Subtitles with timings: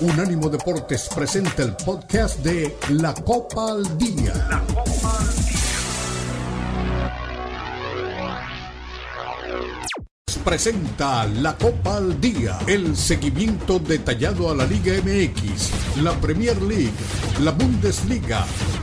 [0.00, 4.32] Unánimo Deportes presenta el podcast de La Copa al Día.
[4.48, 5.60] La Copa al Día.
[10.42, 16.94] Presenta la Copa al Día, el seguimiento detallado a la Liga MX, la Premier League,
[17.42, 18.46] la Bundesliga,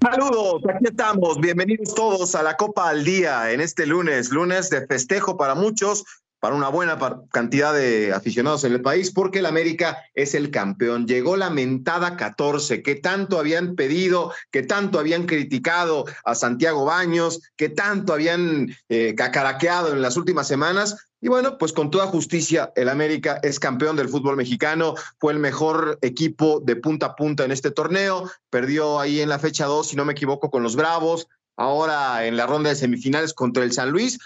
[0.00, 1.40] Saludos, aquí estamos.
[1.40, 6.04] Bienvenidos todos a la Copa al Día en este lunes, lunes de festejo para muchos,
[6.40, 6.98] para una buena
[7.30, 11.06] cantidad de aficionados en el país, porque el América es el campeón.
[11.06, 17.40] Llegó la mentada 14, que tanto habían pedido, que tanto habían criticado a Santiago Baños,
[17.56, 21.08] que tanto habían eh, cacaraqueado en las últimas semanas.
[21.20, 25.40] Y bueno, pues con toda justicia, el América es campeón del fútbol mexicano, fue el
[25.40, 29.88] mejor equipo de punta a punta en este torneo, perdió ahí en la fecha 2,
[29.88, 33.72] si no me equivoco, con los Bravos, ahora en la ronda de semifinales contra el
[33.72, 34.20] San Luis,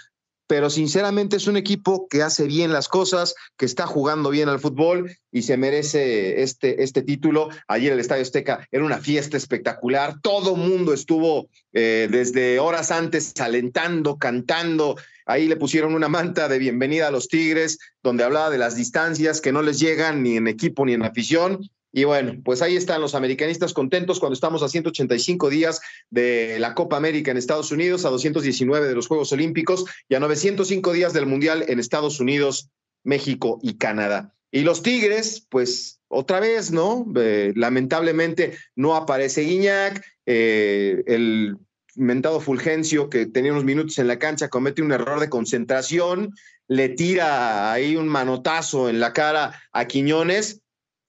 [0.47, 4.59] pero sinceramente es un equipo que hace bien las cosas, que está jugando bien al
[4.59, 7.49] fútbol y se merece este, este título.
[7.67, 13.33] Ayer el Estadio Azteca era una fiesta espectacular, todo mundo estuvo eh, desde horas antes
[13.39, 14.95] alentando, cantando.
[15.25, 19.39] Ahí le pusieron una manta de bienvenida a los Tigres, donde hablaba de las distancias
[19.39, 21.61] que no les llegan ni en equipo ni en afición.
[21.95, 26.73] Y bueno, pues ahí están los americanistas contentos cuando estamos a 185 días de la
[26.73, 31.13] Copa América en Estados Unidos, a 219 de los Juegos Olímpicos y a 905 días
[31.13, 32.71] del Mundial en Estados Unidos,
[33.03, 34.33] México y Canadá.
[34.49, 37.05] Y los Tigres, pues otra vez, ¿no?
[37.15, 41.57] Eh, lamentablemente no aparece Guiñac, eh, el
[41.95, 46.33] mentado Fulgencio, que tenía unos minutos en la cancha, comete un error de concentración,
[46.67, 50.62] le tira ahí un manotazo en la cara a Quiñones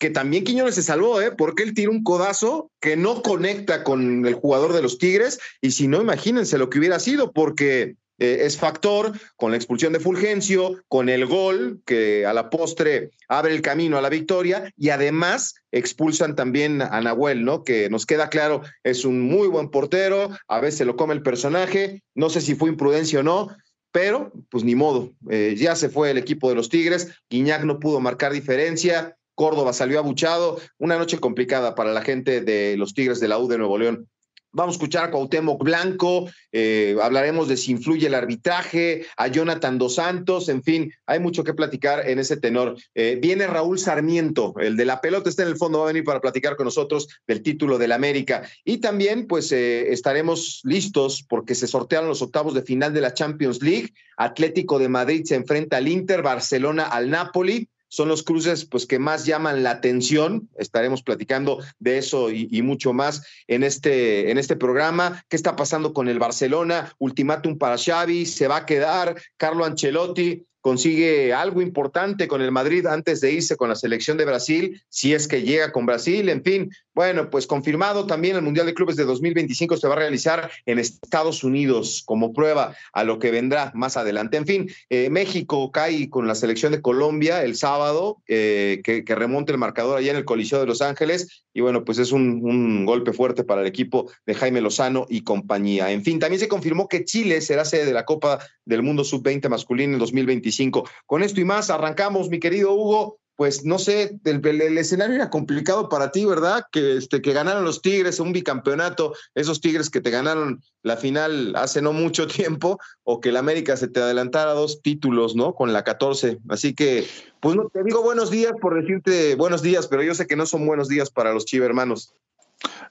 [0.05, 1.31] que también Quiñones se salvó, ¿eh?
[1.31, 5.71] porque él tira un codazo que no conecta con el jugador de los Tigres, y
[5.71, 10.01] si no, imagínense lo que hubiera sido, porque eh, es factor con la expulsión de
[10.01, 14.91] Fulgencio, con el gol que a la postre abre el camino a la victoria, y
[14.91, 17.65] además expulsan también a Nahuel, ¿no?
[17.65, 22.03] Que nos queda claro, es un muy buen portero, a veces lo come el personaje,
[22.15, 23.57] no sé si fue imprudencia o no,
[23.91, 27.79] pero pues ni modo, eh, ya se fue el equipo de los Tigres, Guiñac no
[27.79, 30.61] pudo marcar diferencia, Córdoba salió abuchado.
[30.79, 34.09] Una noche complicada para la gente de los Tigres de la U de Nuevo León.
[34.57, 39.79] Vamos a escuchar a Cuauhtémoc Blanco, eh, hablaremos de si influye el arbitraje, a Jonathan
[39.79, 42.77] Dos Santos, en fin, hay mucho que platicar en ese tenor.
[42.95, 46.05] Eh, viene Raúl Sarmiento, el de la pelota está en el fondo, va a venir
[46.05, 48.49] para platicar con nosotros del título del América.
[48.65, 53.13] Y también, pues, eh, estaremos listos porque se sortearon los octavos de final de la
[53.13, 53.93] Champions League.
[54.17, 58.99] Atlético de Madrid se enfrenta al Inter, Barcelona al Napoli son los cruces pues que
[58.99, 60.49] más llaman la atención.
[60.59, 65.25] Estaremos platicando de eso y, mucho más en este, en este programa.
[65.29, 66.93] ¿Qué está pasando con el Barcelona?
[66.99, 72.87] Ultimátum para Xavi, se va a quedar Carlo Ancelotti consigue algo importante con el Madrid
[72.87, 76.43] antes de irse con la selección de Brasil, si es que llega con Brasil, en
[76.43, 76.71] fin.
[76.95, 80.79] Bueno, pues confirmado también el Mundial de Clubes de 2025 se va a realizar en
[80.79, 84.37] Estados Unidos como prueba a lo que vendrá más adelante.
[84.37, 89.53] En fin, eh, México cae con la selección de Colombia el sábado, eh, que, remonte
[89.53, 92.85] el marcador allá en el Coliseo de Los Ángeles, y bueno, pues es un, un
[92.85, 95.93] golpe fuerte para el equipo de Jaime Lozano y compañía.
[95.93, 99.49] En fin, también se confirmó que Chile será sede de la Copa del Mundo Sub-20
[99.49, 103.19] masculino en 2025 con esto y más arrancamos, mi querido Hugo.
[103.37, 106.67] Pues no sé, el, escenario era complicado para ti, ¿verdad?
[106.71, 111.55] Que, este, que ganaron los Tigres un bicampeonato, esos Tigres que te ganaron la final
[111.57, 115.55] hace no mucho tiempo, o que el América se te adelantara dos títulos, ¿no?
[115.55, 116.39] Con la 14.
[116.49, 117.07] Así que,
[117.41, 120.47] pues no te digo buenos días por decirte buenos días, pero yo sé que no
[120.47, 122.15] son buenos días para los Chiva hermanos.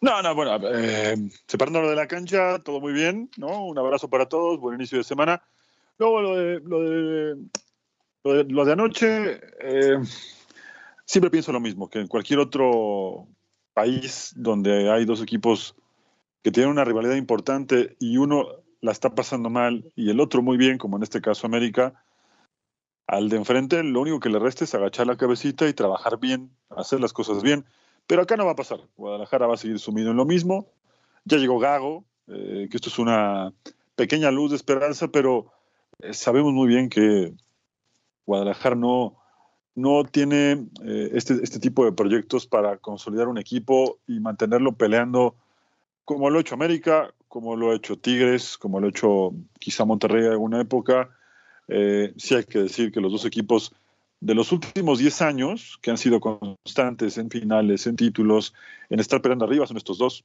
[0.01, 3.65] No, no, bueno, eh, de la cancha, todo muy bien, ¿no?
[3.65, 5.41] Un abrazo para todos, buen inicio de semana.
[5.97, 7.37] Luego lo de,
[8.23, 9.97] lo de, anoche, eh,
[11.05, 13.27] siempre pienso lo mismo, que en cualquier otro
[13.73, 15.75] país donde hay dos equipos
[16.41, 18.45] que tienen una rivalidad importante y uno
[18.81, 21.93] la está pasando mal y el otro muy bien, como en este caso América,
[23.07, 26.51] al de enfrente lo único que le resta es agachar la cabecita y trabajar bien,
[26.69, 27.65] hacer las cosas bien.
[28.07, 28.81] Pero acá no va a pasar.
[28.97, 30.67] Guadalajara va a seguir sumido en lo mismo.
[31.23, 33.53] Ya llegó Gago, eh, que esto es una
[33.95, 35.51] pequeña luz de esperanza, pero
[35.99, 37.33] eh, sabemos muy bien que
[38.25, 39.15] Guadalajara no,
[39.75, 45.35] no tiene eh, este, este tipo de proyectos para consolidar un equipo y mantenerlo peleando
[46.05, 49.85] como lo ha hecho América, como lo ha hecho Tigres, como lo ha hecho quizá
[49.85, 51.09] Monterrey en alguna época.
[51.67, 53.73] Eh, sí hay que decir que los dos equipos
[54.19, 58.53] de los últimos 10 años, que han sido constantes en finales, en títulos,
[58.89, 60.23] en estar peleando arriba, son estos dos.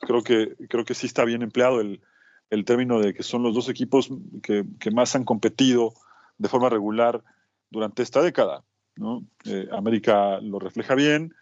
[0.00, 2.00] Creo que, creo que sí está bien empleado el,
[2.48, 4.10] el término de que son los dos equipos
[4.42, 5.94] que, que, más han competido
[6.40, 7.22] de forma regular
[7.70, 8.64] durante esta década.
[8.96, 9.24] ¿no?
[9.44, 11.34] Eh, América lo refleja bien,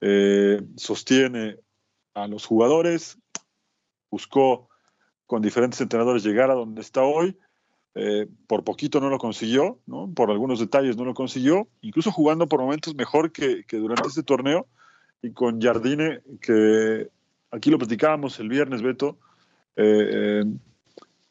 [0.00, 1.56] eh, sostiene
[2.14, 3.18] a los jugadores,
[4.10, 4.68] buscó
[5.26, 7.36] con diferentes entrenadores llegar a donde está hoy
[7.96, 10.12] eh, por poquito no lo consiguió, ¿no?
[10.14, 14.68] por algunos detalles no lo consiguió, incluso jugando por momentos mejor que, durante este torneo
[15.20, 17.08] y con Jardine, que
[17.50, 19.18] aquí lo platicábamos el viernes, Beto,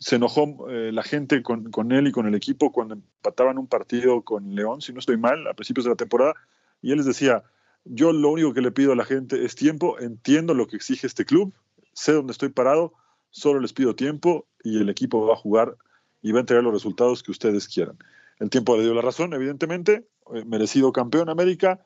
[0.04, 4.22] se enojó la gente con, con, él y con el equipo cuando empataban un partido
[4.22, 6.34] con León, si no estoy mal, a principios de la temporada,
[6.82, 7.44] y él les decía,
[7.86, 11.08] yo lo único que le pido a la gente es tiempo, entiendo lo que exige
[11.08, 11.54] este club,
[11.94, 12.94] sé dónde estoy parado,
[13.30, 15.78] solo les pido tiempo y el equipo va a jugar
[16.22, 17.98] y va a entregar los resultados que ustedes quieran.
[18.40, 21.86] El tiempo le dio la razón, evidentemente, eh, merecido campeón América.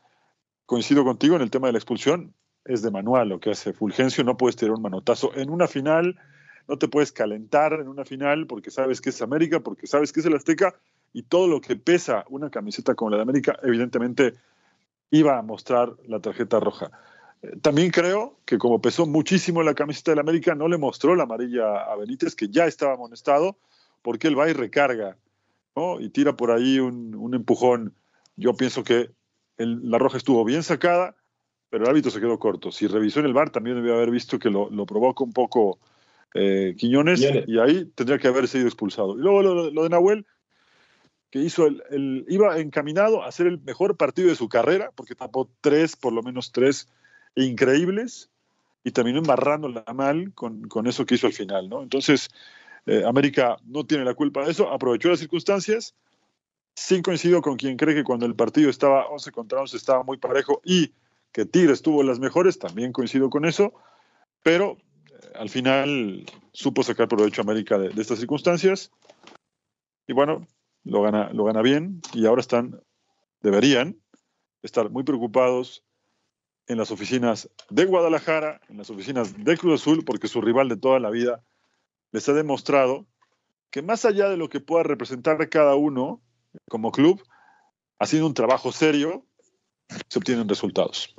[0.65, 2.33] Coincido contigo en el tema de la expulsión,
[2.65, 6.19] es de manual lo que hace Fulgencio, no puedes tirar un manotazo en una final,
[6.67, 10.19] no te puedes calentar en una final porque sabes que es América, porque sabes que
[10.19, 10.75] es el Azteca
[11.13, 14.33] y todo lo que pesa una camiseta como la de América, evidentemente
[15.11, 16.91] iba a mostrar la tarjeta roja.
[17.41, 21.15] Eh, también creo que como pesó muchísimo la camiseta de la América, no le mostró
[21.15, 23.57] la amarilla a Benítez, que ya estaba amonestado,
[24.01, 25.17] porque él va y recarga,
[25.75, 25.99] ¿no?
[25.99, 27.93] Y tira por ahí un, empujón.
[28.35, 29.11] Yo pienso que
[29.57, 31.15] la roja estuvo bien sacada,
[31.69, 32.71] pero el árbitro se quedó corto.
[32.71, 35.79] Si revisó en el bar, también debe haber visto que lo, provoca un poco
[36.33, 39.17] eh, Quiñones, y ahí tendría que haber sido expulsado.
[39.17, 40.25] Y luego lo, de Nahuel,
[41.29, 45.49] que hizo el, iba encaminado a hacer el mejor partido de su carrera, porque tapó
[45.61, 46.89] tres, por lo menos tres
[47.35, 48.29] increíbles,
[48.83, 51.83] y terminó embarrándola mal con, con eso que hizo al final, ¿no?
[51.83, 52.29] Entonces,
[52.87, 55.93] eh, América no tiene la culpa de eso, aprovechó las circunstancias.
[56.73, 60.17] Sí coincido con quien cree que cuando el partido estaba 11 contra 11 estaba muy
[60.17, 60.93] parejo y
[61.33, 63.73] que Tigres tuvo las mejores, también coincido con eso,
[64.41, 64.77] pero
[65.37, 68.91] al final supo sacar provecho América de, estas circunstancias
[70.07, 70.47] y bueno,
[70.83, 72.81] lo gana, lo gana bien y ahora están,
[73.41, 73.99] deberían
[74.61, 75.83] estar muy preocupados
[76.67, 80.77] en las oficinas de Guadalajara, en las oficinas de Cruz Azul, porque su rival de
[80.77, 81.43] toda la vida
[82.11, 83.05] les ha demostrado
[83.69, 86.21] que más allá de lo que pueda representar cada uno
[86.69, 87.23] como club,
[87.99, 89.25] haciendo un trabajo serio,
[90.09, 91.15] se obtienen resultados.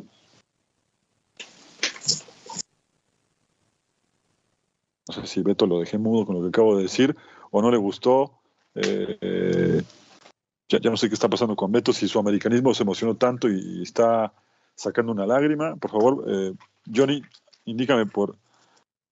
[5.08, 7.16] No sé si Beto lo dejé mudo con lo que acabo de decir
[7.50, 8.40] o no le gustó.
[8.74, 9.82] Eh, eh,
[10.68, 13.82] ya, no sé qué está pasando con Beto, si su americanismo se emocionó tanto y,
[13.82, 14.34] está
[14.74, 15.76] sacando una lágrima.
[15.76, 16.54] Por favor, eh,
[16.94, 17.22] Johnny,
[17.64, 18.36] indícame por,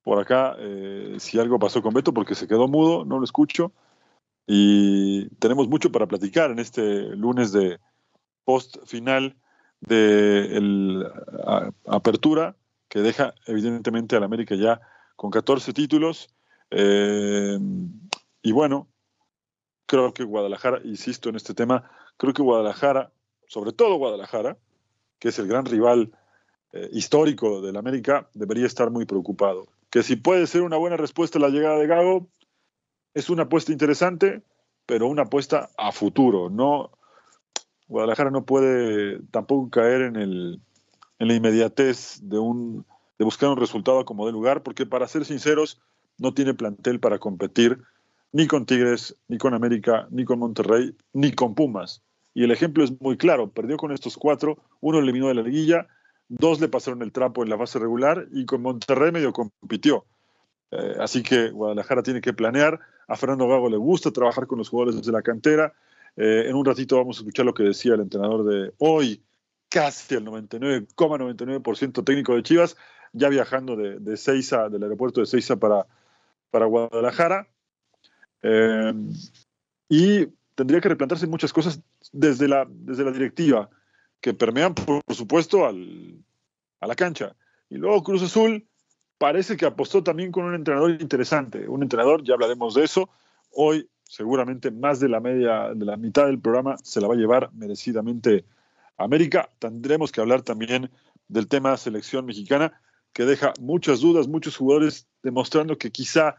[0.03, 0.57] por acá
[1.19, 3.73] si algo pasó con Beto porque se quedó mudo, no lo escucho.
[4.47, 7.81] Y tenemos mucho para platicar en este lunes de
[8.45, 9.35] post final
[9.81, 12.55] de la apertura
[12.89, 14.81] que deja evidentemente al América ya
[15.17, 16.29] con 14 títulos.
[16.71, 17.59] Eh,
[18.43, 18.89] y bueno,
[19.87, 23.13] creo que Guadalajara, insisto en este tema, creo que Guadalajara,
[23.49, 24.57] sobre todo Guadalajara,
[25.19, 26.13] que es el gran rival
[26.73, 31.39] eh, histórico del América, debería estar muy preocupado que si puede ser una buena respuesta
[31.39, 32.29] a la llegada de Gago,
[33.15, 34.43] es una apuesta interesante,
[34.85, 36.51] pero una apuesta a futuro.
[36.51, 36.91] No,
[37.89, 40.61] Guadalajara no puede tampoco caer en, el,
[41.19, 42.85] en la inmediatez de, un,
[43.19, 45.81] de buscar un resultado como de lugar, porque para ser sinceros,
[46.19, 47.79] no tiene plantel para competir
[48.33, 52.03] ni con Tigres, ni con América, ni con Monterrey, ni con Pumas.
[52.35, 55.87] Y el ejemplo es muy claro, perdió con estos cuatro, uno eliminó de la liguilla
[56.29, 60.05] dos le pasaron el trapo en la fase regular y con Monterrey medio compitió.
[60.71, 62.81] Eh, así que Guadalajara tiene que planear.
[63.09, 65.73] A Fernando Gago le gusta trabajar con los jugadores desde la cantera.
[66.17, 69.23] Eh, en un ratito vamos a escuchar lo que decía el entrenador de hoy,
[69.69, 72.77] casi el 99,99% técnico de Chivas,
[73.17, 75.87] ya viajando de, de Seiza, del aeropuerto de Seiza para,
[76.51, 77.49] para Guadalajara.
[78.43, 78.93] Eh,
[79.89, 81.81] y tendría que replantarse muchas cosas
[82.13, 83.71] desde la, desde la directiva
[84.21, 86.23] que permean, por, supuesto, al,
[86.81, 87.35] a la cancha.
[87.69, 88.67] Y luego Cruz Azul
[89.19, 91.69] parece que apostó también con un entrenador interesante.
[91.69, 93.09] Un entrenador, ya hablaremos de eso.
[93.51, 97.19] Hoy, seguramente, más de la media, de la mitad del programa se la va a
[97.19, 98.45] llevar merecidamente
[98.99, 99.49] América.
[99.59, 100.91] Tendremos que hablar también
[101.29, 102.81] del tema selección mexicana,
[103.17, 106.37] que deja muchas dudas, muchos jugadores demostrando que quizá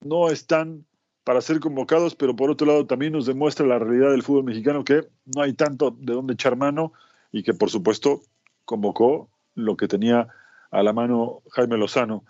[0.00, 0.84] no están
[1.22, 4.82] para ser convocados, pero por otro lado también nos demuestra la realidad del fútbol mexicano
[4.82, 6.92] que no hay tanto de dónde echar mano
[7.30, 8.22] y que por supuesto
[8.64, 10.26] convocó lo que tenía
[10.72, 12.24] a la mano Jaime Lozano.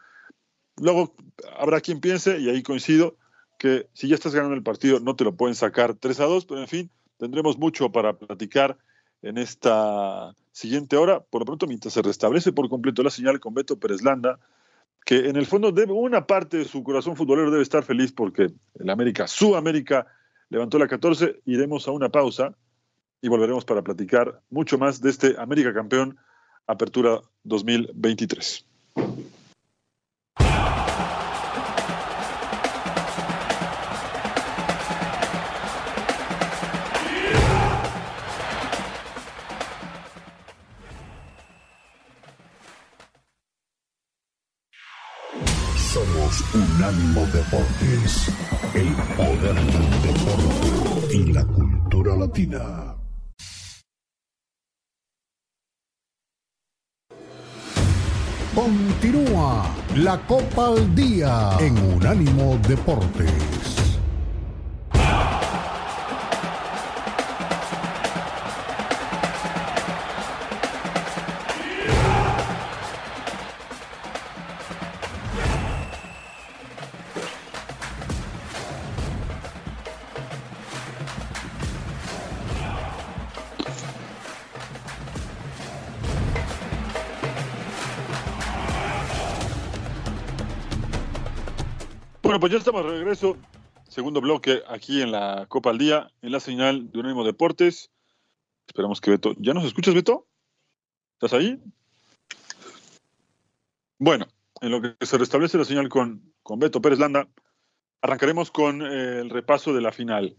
[0.76, 1.14] luego
[1.58, 3.16] habrá quien piense, y ahí coincido,
[3.58, 6.44] que si ya estás ganando el partido no te lo pueden sacar 3 a 2,
[6.44, 8.76] pero en fin, tendremos mucho para platicar
[9.22, 11.20] en esta siguiente hora.
[11.20, 14.38] Por lo pronto, mientras se restablece por completo la señal con Beto Pérez Landa,
[15.04, 18.48] que en el fondo debe, una parte de su corazón futbolero debe estar feliz porque
[18.78, 20.06] el América, su América,
[20.50, 21.40] levantó la 14.
[21.46, 22.54] Iremos a una pausa
[23.20, 26.18] y volveremos para platicar mucho más de este América Campeón
[26.66, 28.64] Apertura 2023.
[46.54, 48.30] Unánimo Deportes,
[48.72, 52.96] el poder del deporte y la cultura latina.
[58.54, 63.77] Continúa la Copa al Día en Unánimo Deportes.
[92.38, 93.38] Pues ya estamos de regreso.
[93.88, 97.90] Segundo bloque aquí en la Copa al Día, en la señal de Unánimo Deportes.
[98.66, 99.34] Esperamos que Beto.
[99.38, 100.26] ¿Ya nos escuchas, Beto?
[101.14, 101.58] ¿Estás ahí?
[103.98, 104.26] Bueno,
[104.60, 107.26] en lo que se restablece la señal con, con Beto Pérez Landa,
[108.02, 110.36] arrancaremos con eh, el repaso de la final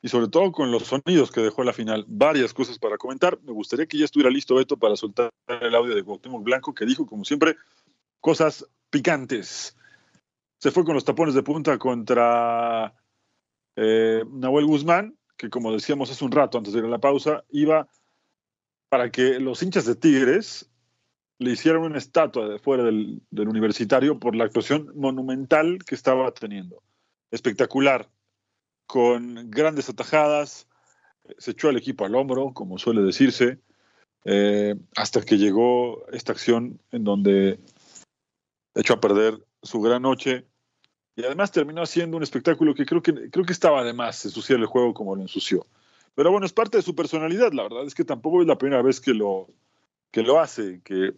[0.00, 2.04] y sobre todo con los sonidos que dejó la final.
[2.06, 3.40] Varias cosas para comentar.
[3.42, 6.86] Me gustaría que ya estuviera listo Beto para soltar el audio de Cuauhtémoc Blanco que
[6.86, 7.56] dijo, como siempre,
[8.20, 9.76] cosas picantes
[10.64, 12.94] se fue con los tapones de punta contra
[13.76, 17.44] eh, Nahuel Guzmán, que como decíamos hace un rato antes de ir a la pausa,
[17.50, 17.86] iba
[18.88, 20.70] para que los hinchas de Tigres
[21.36, 26.82] le hicieran una estatua de fuera del, universitario por la actuación monumental que estaba teniendo.
[27.30, 28.08] Espectacular,
[28.86, 30.66] con grandes atajadas,
[31.36, 33.58] se echó al equipo al hombro, como suele decirse,
[34.24, 37.60] eh, hasta que llegó esta acción en donde
[38.74, 40.46] echó a perder su gran noche
[41.16, 44.58] y además terminó haciendo un espectáculo que creo que, creo que estaba de más ensuciar
[44.58, 45.66] el juego como lo ensució.
[46.14, 48.82] Pero bueno, es parte de su personalidad, la verdad es que tampoco es la primera
[48.82, 49.48] vez que lo,
[50.10, 51.14] que lo hace, que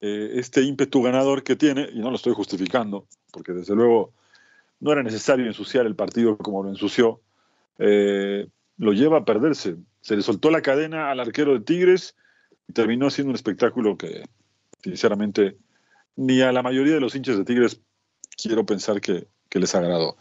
[0.00, 4.12] eh, este ímpetu ganador que tiene, y no lo estoy justificando, porque desde luego
[4.80, 7.20] no era necesario ensuciar el partido como lo ensució,
[7.78, 9.76] eh, lo lleva a perderse.
[10.00, 12.16] Se le soltó la cadena al arquero de Tigres
[12.68, 14.24] y terminó haciendo un espectáculo que,
[14.82, 15.56] sinceramente,
[16.16, 17.80] ni a la mayoría de los hinchas de Tigres
[18.40, 20.16] quiero pensar que, les agradó.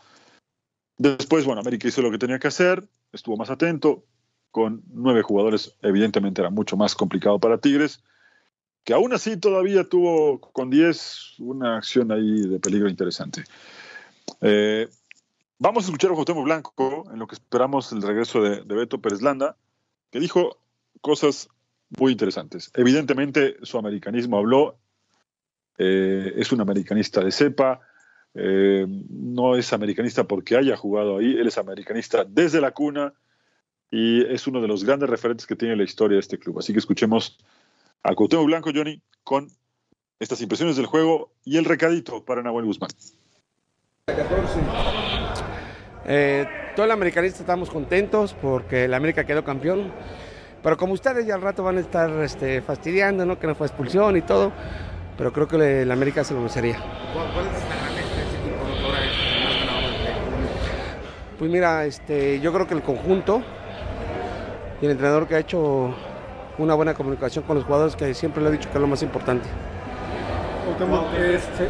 [0.97, 4.03] Después, bueno, América hizo lo que tenía que hacer, estuvo más atento,
[4.49, 8.03] con nueve jugadores, evidentemente era mucho más complicado para Tigres,
[8.83, 13.43] que aún así todavía tuvo con diez una acción ahí de peligro interesante.
[14.41, 14.89] Eh,
[15.59, 19.21] vamos a escuchar a José Blanco en lo que esperamos el regreso de, Beto Pérez
[19.21, 19.55] Landa,
[20.09, 20.57] que dijo
[21.01, 21.49] cosas
[21.97, 22.71] muy interesantes.
[22.73, 24.79] Evidentemente su americanismo habló,
[25.77, 27.81] eh, es un americanista de cepa,
[28.39, 33.13] eh, no es americanista porque haya jugado ahí, él es americanista desde la cuna
[33.89, 36.59] y es uno de los grandes referentes que tiene la historia de este club.
[36.59, 37.39] Así que escuchemos
[38.03, 39.49] a Coutinho Blanco, Johnny, con
[40.19, 42.91] estas impresiones del juego y el recadito para Nahuel Guzmán.
[46.05, 49.91] Eh, todo el americanista estamos contentos porque el América quedó campeón.
[50.61, 53.39] Pero como ustedes ya al rato van a estar este, fastidiando, ¿no?
[53.39, 54.51] Que no fue expulsión y todo.
[55.17, 56.77] Pero creo que el América se lo merecería.
[57.13, 57.76] ¿Cuál es
[61.37, 63.43] Pues mira, este, yo creo que el conjunto
[64.81, 65.93] y el entrenador que ha hecho
[66.57, 69.03] una buena comunicación con los jugadores, que siempre le he dicho que es lo más
[69.03, 69.47] importante.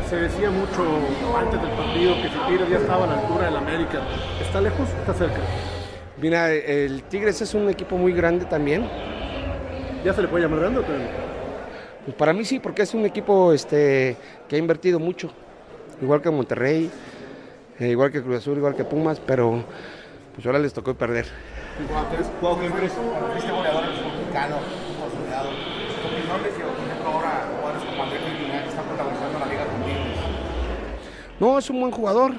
[0.09, 3.57] se, decía mucho antes del partido que si Tigres ya estaba a la altura del
[3.57, 4.01] América.
[4.41, 5.41] ¿Está lejos o está cerca?
[6.15, 8.89] Mira, el Tigres es un equipo muy grande también.
[10.05, 10.83] ¿Ya se le puede llamar grande o
[12.05, 14.15] Pues para mí sí, porque es un equipo este,
[14.47, 15.29] que ha invertido mucho,
[16.01, 16.89] igual que Monterrey,
[17.79, 19.63] eh, igual que Cruz Azul, igual que Pumas, pero
[20.33, 21.27] pues ahora les tocó perder.
[21.87, 24.55] Cuando fuiste goleador fútbol mexicano,
[24.99, 29.45] consolidado, ¿qué opiniones y por ejemplo ahora jugadores como Andrés Linares que están protagonizando la
[29.45, 29.99] liga contigo?
[31.39, 32.31] No, es un buen jugador.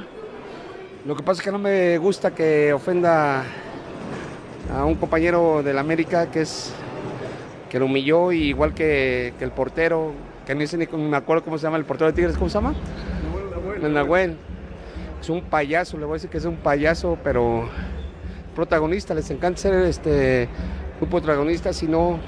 [1.06, 3.44] Lo que pasa es que no me gusta que ofenda
[4.74, 6.72] a un compañero del América que es
[7.70, 10.12] que lo humilló, igual que, que el portero,
[10.46, 12.54] que ni, sé ni me acuerdo cómo se llama el portero de Tigres, ¿cómo se
[12.54, 12.74] llama?
[13.82, 14.36] el Nahuel.
[15.20, 17.68] Es un payaso, le voy a decir que es un payaso, pero
[18.54, 20.48] protagonista, les encanta ser este
[21.00, 22.18] un protagonista, si no,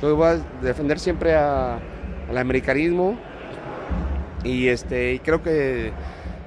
[0.00, 1.78] yo voy a defender siempre a-
[2.28, 3.16] al americanismo
[4.44, 5.92] y este y creo que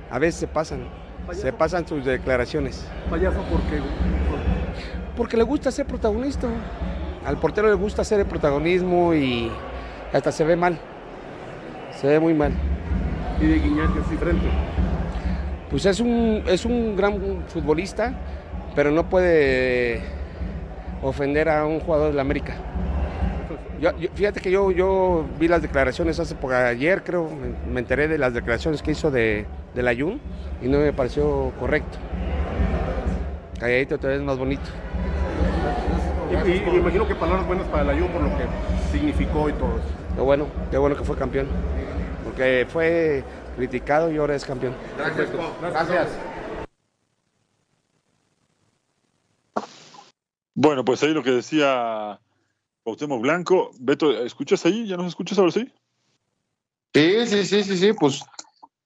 [0.10, 0.88] a veces se pasan,
[1.34, 3.80] se pasan sus declaraciones, Payaso porque
[5.16, 6.48] porque le gusta ser protagonista.
[7.26, 9.52] Al portero le gusta ser el protagonismo y
[10.14, 10.78] hasta se ve mal,
[12.00, 12.54] se ve muy mal.
[13.42, 14.46] y de Guiñac es diferente.
[15.70, 18.14] Pues es un, es un gran futbolista,
[18.76, 20.02] pero no puede
[21.02, 22.56] ofender a un jugador de la América.
[23.82, 27.80] Yo- yo- fíjate que yo, yo vi las declaraciones hace por ayer, creo, me, me
[27.80, 29.46] enteré de las declaraciones que hizo de,
[29.76, 30.20] de Layún
[30.64, 31.98] y no me pareció correcto.
[33.60, 34.64] Calladito todavía es más bonito.
[36.32, 38.44] Y, y- y me imagino que palabras buenas para el Ayun por lo que
[38.92, 39.88] significó y todo eso.
[40.16, 41.48] Qué bueno, qué bueno que fue campeón.
[42.38, 43.24] Porque fue
[43.56, 44.76] criticado y ahora es campeón.
[44.96, 45.30] Gracias.
[45.60, 46.08] Gracias.
[50.54, 52.22] Bueno, pues ahí lo que decía
[52.84, 53.72] Cuauhtémoc Blanco.
[53.80, 54.88] Beto, ¿escuchas ahí?
[54.88, 55.74] ¿Ya nos escuchas ahora sí?
[56.94, 58.22] Sí, sí, sí, sí, sí, pues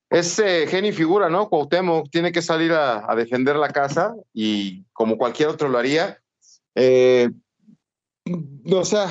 [0.10, 1.50] es eh, genio y figura, ¿no?
[1.50, 6.22] Cuauhtémoc tiene que salir a, a defender la casa y como cualquier otro lo haría.
[6.76, 7.30] Eh,
[8.72, 9.10] o sea,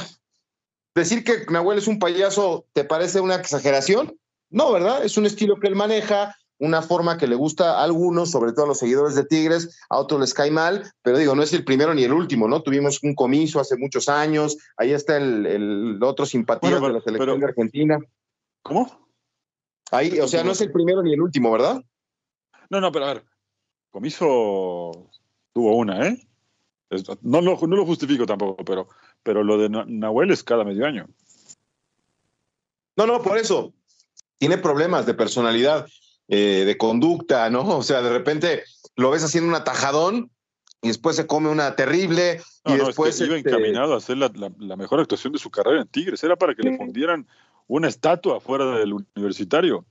[0.94, 4.16] decir que Nahuel es un payaso, ¿te parece una exageración?
[4.50, 5.04] No, ¿verdad?
[5.04, 8.64] Es un estilo que él maneja, una forma que le gusta a algunos, sobre todo
[8.64, 11.64] a los seguidores de Tigres, a otros les cae mal, pero digo, no es el
[11.64, 12.62] primero ni el último, ¿no?
[12.62, 17.00] Tuvimos un comiso hace muchos años, ahí está el, el otro simpatía Bueno, de la
[17.00, 17.98] selección pero- de Argentina.
[18.62, 19.08] ¿Cómo?
[19.92, 21.82] Ahí, o sea, no es el primero ni el último, ¿verdad?
[22.68, 23.24] No, no, pero a ver.
[23.90, 25.08] Comiso
[25.52, 26.28] tuvo una, ¿eh?
[27.22, 28.86] No lo, no lo justifico tampoco, pero,
[29.22, 31.08] pero lo de Na- Nahuel es cada medio año.
[32.96, 33.72] No, no, por eso.
[34.40, 35.86] Tiene problemas de personalidad,
[36.26, 37.76] eh, de conducta, ¿no?
[37.76, 38.64] O sea, de repente
[38.96, 40.30] lo ves haciendo un atajadón
[40.80, 43.10] y después se come una terrible No, y no, después...
[43.10, 45.82] es que iba este, encaminado a hacer la, la- la mejor actuación de su carrera
[45.82, 46.24] en Tigres.
[46.24, 47.26] Era para que le fundieran
[47.66, 49.84] una estatua fuera del universitario.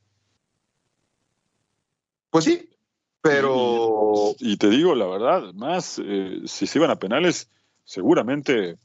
[2.31, 2.69] Pues sí,
[3.21, 4.33] pero...
[4.39, 7.51] Y te digo la verdad, más eh, si se iban a penales,
[7.83, 8.79] seguramente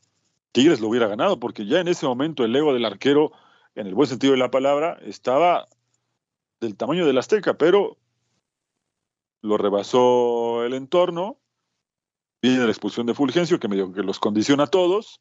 [0.52, 3.32] Tigres lo hubiera ganado, porque ya en ese momento el ego del arquero,
[3.74, 5.68] en el buen sentido de la palabra, estaba
[6.60, 7.98] del tamaño del Azteca, pero
[9.42, 11.38] lo rebasó el entorno,
[12.40, 15.20] viene la expulsión de Fulgencio, que medio que los condiciona a todos,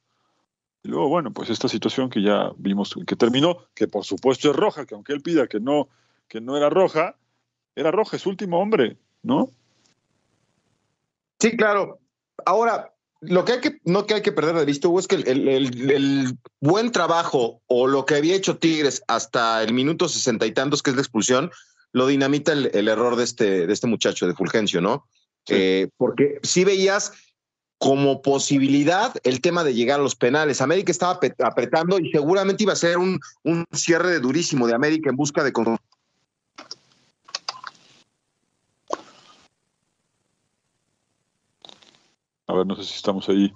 [0.84, 4.56] y luego, bueno, pues esta situación que ya vimos que terminó, que por supuesto es
[4.56, 5.88] roja, que aunque él pida que no,
[6.28, 7.18] que no era roja,
[7.76, 9.50] era roja, es último hombre, ¿no?
[11.40, 12.00] Sí, claro.
[12.46, 12.93] Ahora,
[13.26, 15.28] lo que hay que, no que hay que perder de vista, Hugo, es que el,
[15.28, 20.46] el- el- el buen trabajo o lo que había hecho Tigres hasta el minuto sesenta
[20.46, 21.52] y tantos, que es la expulsión,
[21.92, 25.08] lo dinamita el, el error de este, de este muchacho, de Fulgencio, ¿no?
[25.46, 25.54] Sí.
[25.56, 27.12] Eh, porque sí veías
[27.78, 30.62] como posibilidad el tema de llegar a los penales.
[30.62, 35.10] América estaba apretando y seguramente iba a ser un, un cierre de durísimo de América
[35.10, 35.52] en busca de...
[42.54, 43.52] A ver, no sé si estamos ahí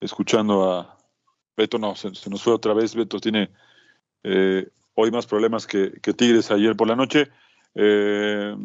[0.00, 0.96] escuchando a
[1.54, 1.78] Beto.
[1.78, 2.94] No, se, nos fue otra vez.
[2.94, 3.50] Beto tiene
[4.22, 7.28] eh, hoy más problemas que, que Tigres ayer por la noche.
[7.74, 8.56] Eh,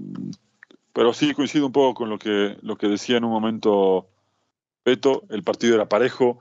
[0.93, 4.07] pero sí coincido un poco con lo que, lo que decía en un momento
[4.85, 5.23] Beto.
[5.29, 6.39] El partido era parejo.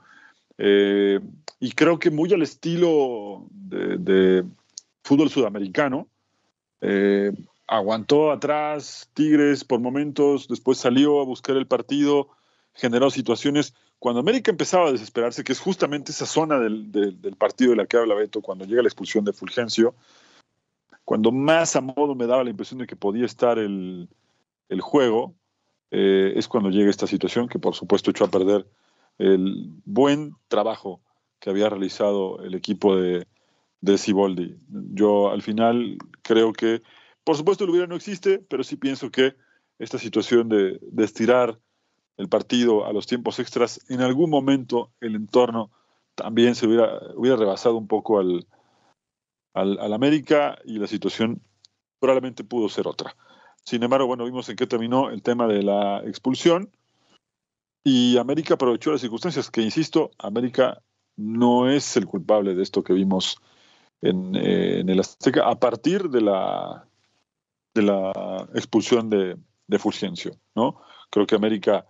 [0.57, 1.19] eh,
[1.59, 4.45] y creo que muy al estilo de, de
[5.03, 6.07] fútbol sudamericano.
[6.79, 7.33] Eh,
[7.67, 12.29] aguantó atrás Tigres por momentos, después salió a buscar el partido,
[12.75, 13.73] generó situaciones.
[13.99, 17.77] Cuando América empezaba a desesperarse, que es justamente esa zona del, del- del partido de
[17.77, 19.95] la que habla Beto, cuando llega la expulsión de Fulgencio,
[21.03, 24.09] cuando más a modo me daba la impresión de que podía estar el,
[24.69, 25.35] el juego,
[25.91, 28.67] eh, es cuando llega esta situación que por supuesto echó a perder
[29.17, 31.01] el buen trabajo
[31.39, 33.27] que había realizado el equipo de,
[33.81, 34.57] de Siboldi.
[34.67, 36.81] Yo al final creo que,
[37.23, 39.35] por supuesto el hubiera no existe, pero sí pienso que
[39.77, 41.59] esta situación de, de estirar
[42.17, 45.71] el partido a los tiempos extras, en algún momento el entorno
[46.15, 48.47] también se hubiera, hubiera rebasado un poco al,
[49.53, 51.41] al, América y la situación
[51.99, 53.15] probablemente pudo ser otra.
[53.63, 56.71] Sin embargo, bueno, vimos en qué terminó el tema de la expulsión
[57.83, 60.81] y América aprovechó las circunstancias, que insisto, América
[61.17, 63.37] no es el culpable de esto que vimos
[64.01, 66.87] en, eh, en el Azteca a partir de la,
[67.73, 70.81] de la expulsión de, de Fulgencio, ¿no?
[71.09, 71.85] Creo que América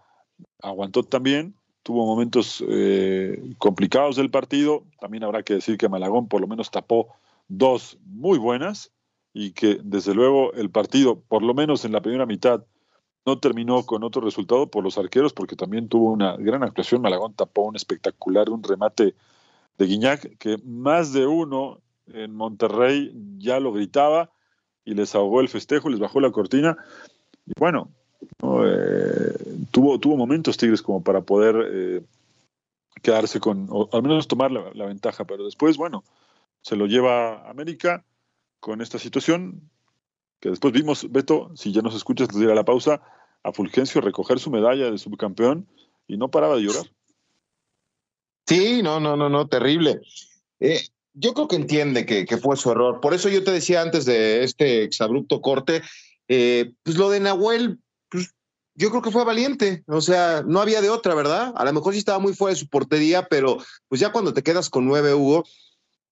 [0.61, 6.41] aguantó también, tuvo momentos eh, complicados del partido, también habrá que decir que Malagón por
[6.41, 7.09] lo menos tapó
[7.47, 8.91] dos muy buenas
[9.33, 12.65] y que desde luego el partido, por lo menos en la primera mitad,
[13.25, 17.01] no terminó con otro resultado por los arqueros, porque también tuvo una gran actuación.
[17.01, 19.15] Malagón tapó un espectacular, un remate
[19.77, 24.29] de Guiñac, que más de uno en Monterrey ya lo gritaba
[24.85, 26.77] y les ahogó el festejo, les bajó la cortina.
[27.47, 27.89] Y bueno,
[28.65, 32.01] eh, tuvo, tuvo momentos Tigres como para poder eh,
[33.01, 36.03] quedarse con, o al menos tomar la, ventaja, pero después, bueno,
[36.61, 38.03] se lo lleva América
[38.59, 39.69] con esta situación,
[40.39, 43.01] que después vimos, Beto, si ya nos escuchas, te dirá la pausa,
[43.43, 45.67] a Fulgencio recoger su medalla de subcampeón
[46.07, 46.91] y no paraba de llorar.
[48.47, 50.01] Sí, no, no, no, no, terrible.
[50.59, 50.81] Eh,
[51.13, 53.01] yo creo que entiende que, que, fue su error.
[53.01, 55.81] Por eso yo te decía antes de este exabrupto corte,
[56.27, 57.79] pues lo de Nahuel,
[58.75, 59.83] yo creo que fue valiente.
[59.87, 61.53] O sea, no había de otra, ¿verdad?
[61.55, 63.57] A lo mejor sí estaba muy fuera de su portería, pero
[63.87, 65.45] pues ya cuando te quedas con nueve, Hugo,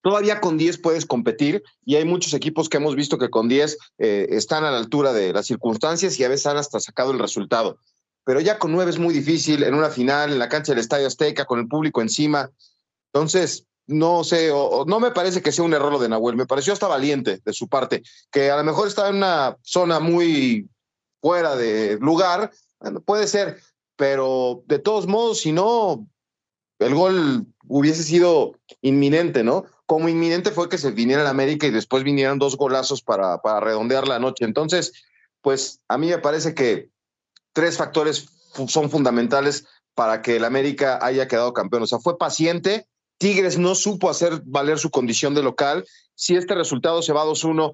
[0.02, 3.78] todavía con diez puedes competir y hay muchos equipos que hemos visto que con diez
[3.98, 7.18] eh, están a la altura de las circunstancias y a veces han hasta sacado el
[7.18, 7.78] resultado.
[8.24, 11.06] Pero ya con nueve es muy difícil en una final, en la cancha del Estadio
[11.06, 12.50] Azteca, con el público encima.
[13.12, 16.46] Entonces, no sé, o, no me parece que sea un error lo de Nahuel, me
[16.46, 20.66] pareció hasta valiente de su parte, que a lo mejor estaba en una zona muy
[21.24, 23.58] fuera de lugar, bueno, puede ser,
[23.96, 26.06] pero de todos modos, si no,
[26.78, 29.64] el gol hubiese sido inminente, ¿no?
[29.86, 33.60] Como inminente fue que se viniera el América y después vinieran dos golazos para, para
[33.60, 34.44] redondear la noche.
[34.44, 34.92] Entonces,
[35.40, 36.90] pues a mí me parece que
[37.54, 38.28] tres factores
[38.68, 41.84] son fundamentales para que el América haya quedado campeón.
[41.84, 45.86] O sea, fue paciente, Tigres no supo hacer valer su condición de local.
[46.14, 47.72] Si este resultado se va 2-1,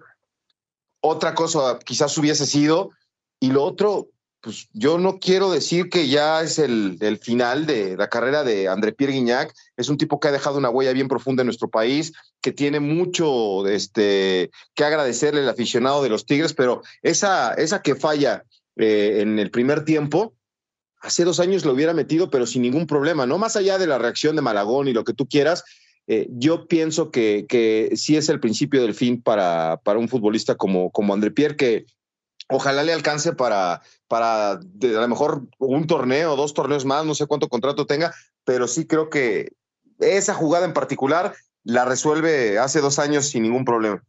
[1.01, 2.91] otra cosa quizás hubiese sido.
[3.41, 4.11] Y lo otro,
[4.43, 8.69] pues yo no quiero decir que ya es el, el final de la carrera de
[8.69, 9.55] André Pierre Guignac.
[9.77, 12.81] Es un tipo que ha dejado una huella bien profunda en nuestro país, que tiene
[12.81, 18.45] mucho este, que agradecerle el aficionado de los Tigres, pero esa, esa que falla
[18.77, 20.35] eh, en el primer tiempo,
[21.01, 23.39] hace dos años lo hubiera metido, pero sin ningún problema, ¿no?
[23.39, 25.65] Más allá de la reacción de Malagón y lo que tú quieras,
[26.07, 30.57] eh, yo pienso que, que sí es el principio del fin para, para un futbolista
[30.57, 31.87] como, como André Pierre, que
[32.51, 37.27] ojalá le alcance para, para a lo mejor un torneo, dos torneos más, no sé
[37.27, 39.53] cuánto contrato tenga, pero sí creo que
[39.99, 41.35] esa jugada en particular
[41.65, 44.03] la resuelve hace dos años sin ningún problema.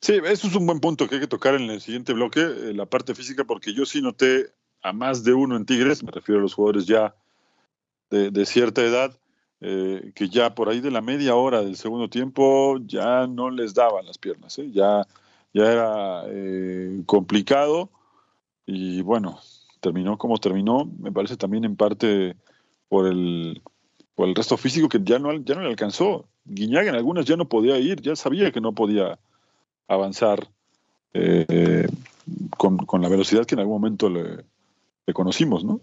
[0.00, 2.72] Sí, eso es un buen punto que hay que tocar en el siguiente bloque, eh,
[2.74, 6.38] la parte física, porque yo sí noté a más de uno en Tigres, me refiero
[6.38, 7.14] a los jugadores ya
[8.10, 9.18] de, de cierta edad,
[9.60, 13.74] eh, que ya por ahí de la media hora del segundo tiempo ya no les
[13.74, 14.70] daban las piernas, ¿eh?
[14.70, 15.06] ya,
[15.56, 17.88] ya era eh, complicado
[18.66, 19.40] y bueno,
[19.80, 22.36] terminó como terminó, me parece también en parte
[22.90, 23.62] por el,
[24.14, 26.26] por el resto físico que ya no, ya no le alcanzó.
[26.44, 29.18] Guiñaga en algunas ya no podía ir, ya sabía que no podía
[29.88, 30.46] avanzar
[31.14, 31.88] eh,
[32.58, 34.44] con, con, la velocidad que en algún momento le,
[35.06, 35.80] le conocimos, ¿no?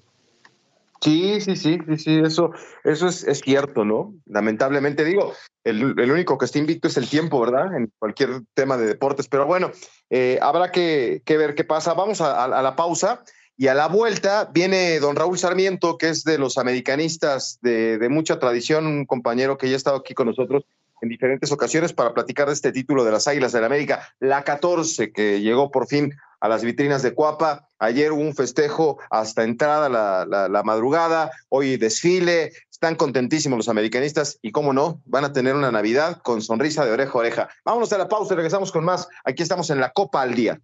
[1.03, 2.51] Sí, sí, sí, sí, sí, eso,
[2.85, 4.15] eso es, es cierto, ¿no?
[4.25, 5.33] Lamentablemente digo,
[5.65, 7.75] el, el, único que está invicto es el tiempo, ¿verdad?
[7.75, 9.71] En cualquier tema de deportes, pero bueno,
[10.09, 11.93] eh, habrá que, que, ver qué pasa.
[11.93, 13.21] Vamos a, a, la pausa
[13.57, 18.07] y a la vuelta viene don Raúl Sarmiento, que es de los americanistas de, de
[18.07, 20.63] mucha tradición, un compañero que ya ha estado aquí con nosotros
[21.03, 24.43] en diferentes ocasiones para platicar de este título de las Águilas del la América, la
[24.43, 27.67] 14, que llegó por fin a las vitrinas de Cuapa.
[27.77, 33.67] Ayer hubo un festejo hasta entrada la, la, la, madrugada, hoy desfile, están contentísimos los
[33.67, 37.49] americanistas y cómo no, van a tener una Navidad con sonrisa de oreja a oreja.
[37.65, 39.07] Vámonos a la pausa y regresamos con más.
[39.25, 40.61] Aquí estamos en la Copa al Día.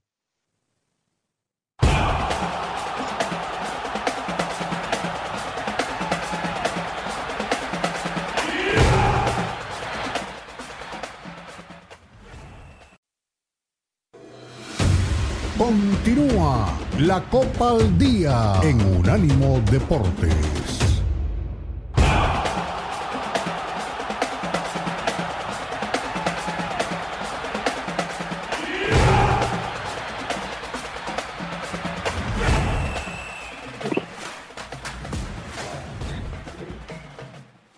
[17.00, 20.34] La Copa al Día en Unánimo Deportes.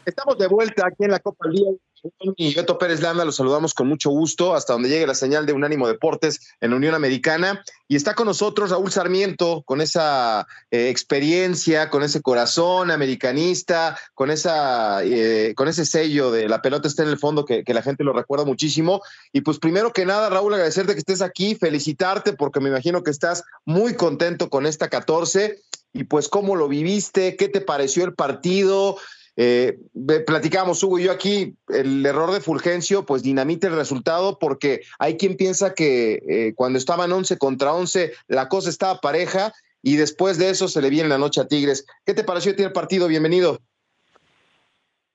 [0.03, 1.69] Estamos de vuelta aquí en la Copa al Día
[2.35, 5.53] y Beto Pérez Landa, los saludamos con mucho gusto hasta donde llegue la señal de
[5.53, 7.63] Unánimo Deportes en la Unión Americana.
[7.87, 14.31] Y está con nosotros Raúl Sarmiento, con esa eh, experiencia, con ese corazón americanista, con,
[14.31, 17.81] esa, eh, con ese sello de la pelota está en el fondo que, que, la
[17.81, 19.01] gente lo recuerda muchísimo.
[19.31, 23.11] Y pues primero que nada, Raúl, agradecerte que estés aquí, felicitarte porque me imagino que
[23.11, 25.61] estás muy contento con esta 14.
[25.93, 28.97] Y pues cómo lo viviste, qué te pareció el partido.
[29.37, 29.77] Eh,
[30.25, 35.15] platicamos, Hugo y yo aquí, el error de Fulgencio, pues dinamita el resultado porque hay
[35.17, 40.37] quien piensa que eh, cuando estaban 11 contra 11 la cosa estaba pareja y después
[40.37, 41.85] de eso se le viene la noche a Tigres.
[42.05, 43.07] ¿Qué te pareció a ti el partido?
[43.07, 43.59] Bienvenido.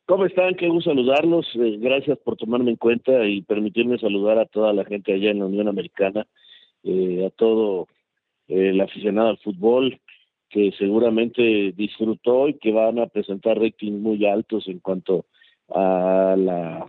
[0.06, 0.54] ¿Cómo están?
[0.54, 1.46] Qué gusto saludarlos.
[1.54, 5.40] Eh, gracias por tomarme en cuenta y permitirme saludar a toda la gente allá en
[5.40, 6.26] la Unión Americana,
[6.84, 7.88] a todo
[8.48, 10.00] el aficionado al fútbol,
[10.48, 15.26] que seguramente disfrutó y que van a presentar ratings muy altos en cuanto
[15.68, 16.86] a la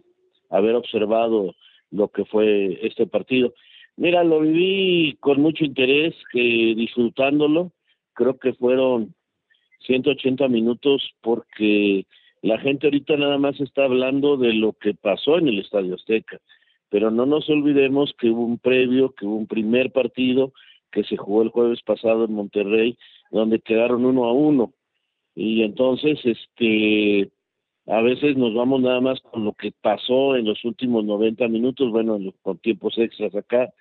[0.50, 1.56] haber observado
[1.92, 3.54] lo que fue este partido.
[3.96, 7.72] Mira, lo viví con mucho interés, que disfrutándolo,
[8.14, 9.16] creo que fueron
[9.86, 12.06] 180 minutos porque
[12.42, 16.40] la gente ahorita nada más está hablando de lo que pasó en el Estadio Azteca,
[16.90, 20.54] pero no nos olvidemos que hubo un previo, que hubo un primer partido
[20.92, 22.98] que se jugó el jueves pasado en Monterrey,
[23.32, 24.74] donde quedaron uno a uno.
[25.36, 27.30] Y entonces, este,
[27.88, 31.92] a veces nos vamos nada más con lo que pasó en los últimos 90 minutos,
[31.92, 33.72] bueno, con tiempos extras acá,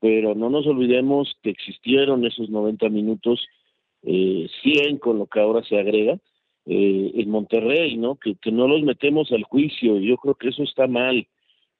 [0.00, 3.46] pero no nos olvidemos que existieron esos 90 minutos,
[4.02, 6.18] eh, 100 con lo que ahora se agrega,
[6.66, 8.16] eh, en Monterrey, ¿no?
[8.16, 11.26] Que, que no los metemos al juicio, yo creo que eso está mal,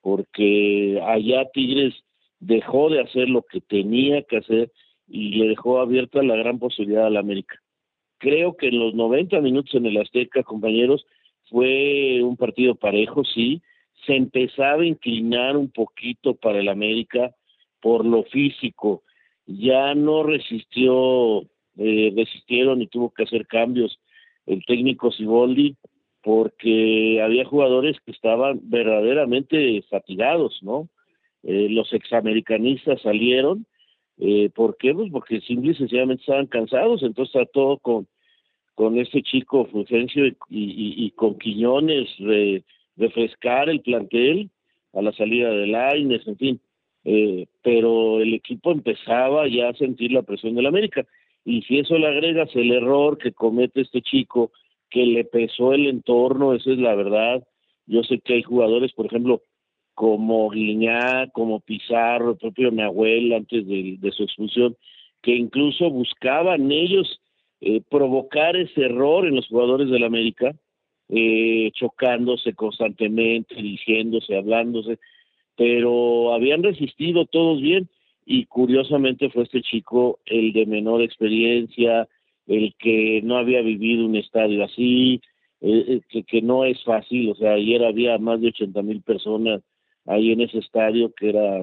[0.00, 1.94] porque allá Tigres
[2.40, 4.70] dejó de hacer lo que tenía que hacer
[5.08, 7.60] y le dejó abierta la gran posibilidad a la América.
[8.18, 11.06] Creo que en los 90 minutos en el Azteca, compañeros,
[11.48, 13.62] fue un partido parejo, sí.
[14.06, 17.34] Se empezaba a inclinar un poquito para el América
[17.80, 19.02] por lo físico.
[19.46, 21.42] Ya no resistió,
[21.78, 23.98] eh, resistieron y tuvo que hacer cambios
[24.46, 25.76] el técnico Siboldi
[26.22, 30.88] porque había jugadores que estaban verdaderamente fatigados, ¿no?
[31.44, 33.66] Eh, los examericanistas salieron
[34.20, 34.94] eh, ¿Por qué?
[34.94, 38.08] Pues porque simple y sencillamente estaban cansados, entonces trató con,
[38.74, 42.64] con este chico Fulgencio y, con Quiñones de
[42.96, 44.50] refrescar el plantel
[44.92, 46.60] a la salida de Laines, en fin.
[47.04, 51.06] Eh, pero el equipo empezaba ya a sentir la presión del América.
[51.44, 54.50] Y si eso le agregas el error que comete este chico,
[54.90, 57.46] que le pesó el entorno, esa es la verdad.
[57.86, 59.42] Yo sé que hay jugadores, por ejemplo,
[59.98, 64.76] como Guiñá, como Pizarro, el propio Nahuel antes de, su expulsión,
[65.22, 67.20] que incluso buscaban ellos
[67.60, 70.54] eh, provocar ese error en los jugadores del América,
[71.08, 75.00] eh, chocándose constantemente, dirigiéndose, hablándose,
[75.56, 77.88] pero habían resistido todos bien
[78.24, 82.06] y curiosamente fue este chico el de menor experiencia,
[82.46, 85.20] el que no había vivido un estadio así,
[85.60, 89.60] eh, que, que no es fácil, o sea, ayer había más de 80 mil personas
[90.08, 91.62] ahí en ese estadio que era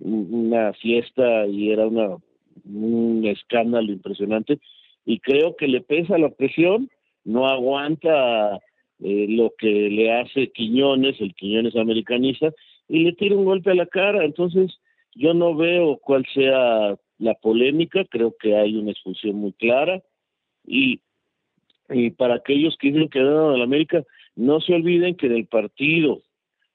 [0.00, 2.16] una fiesta y era una
[2.64, 4.58] un escándalo impresionante
[5.04, 6.90] y creo que le pesa la presión,
[7.24, 8.60] no aguanta
[9.00, 12.52] eh, lo que le hace Quiñones, el Quiñones americanista,
[12.88, 14.24] y le tira un golpe a la cara.
[14.24, 14.78] Entonces,
[15.14, 20.02] yo no veo cuál sea la polémica, creo que hay una expulsión muy clara
[20.66, 21.00] y,
[21.88, 24.04] y para aquellos que dicen que a la América,
[24.36, 26.20] no se olviden que en el partido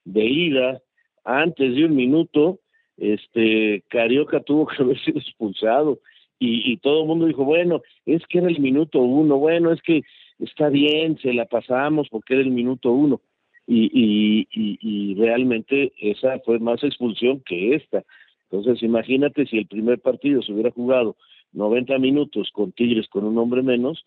[0.05, 0.81] de ida
[1.23, 2.59] antes de un minuto,
[2.97, 5.99] este Carioca tuvo que haber sido expulsado
[6.45, 10.01] y, todo el mundo dijo, bueno, es que era el minuto uno, bueno, es que
[10.39, 13.21] está bien, se la pasamos porque era el minuto uno.
[13.65, 18.03] Y, y, y, realmente esa fue más expulsión que esta.
[18.51, 21.15] Entonces, imagínate si el primer partido se hubiera jugado
[21.53, 24.03] 90 minutos con Tigres con un hombre menos,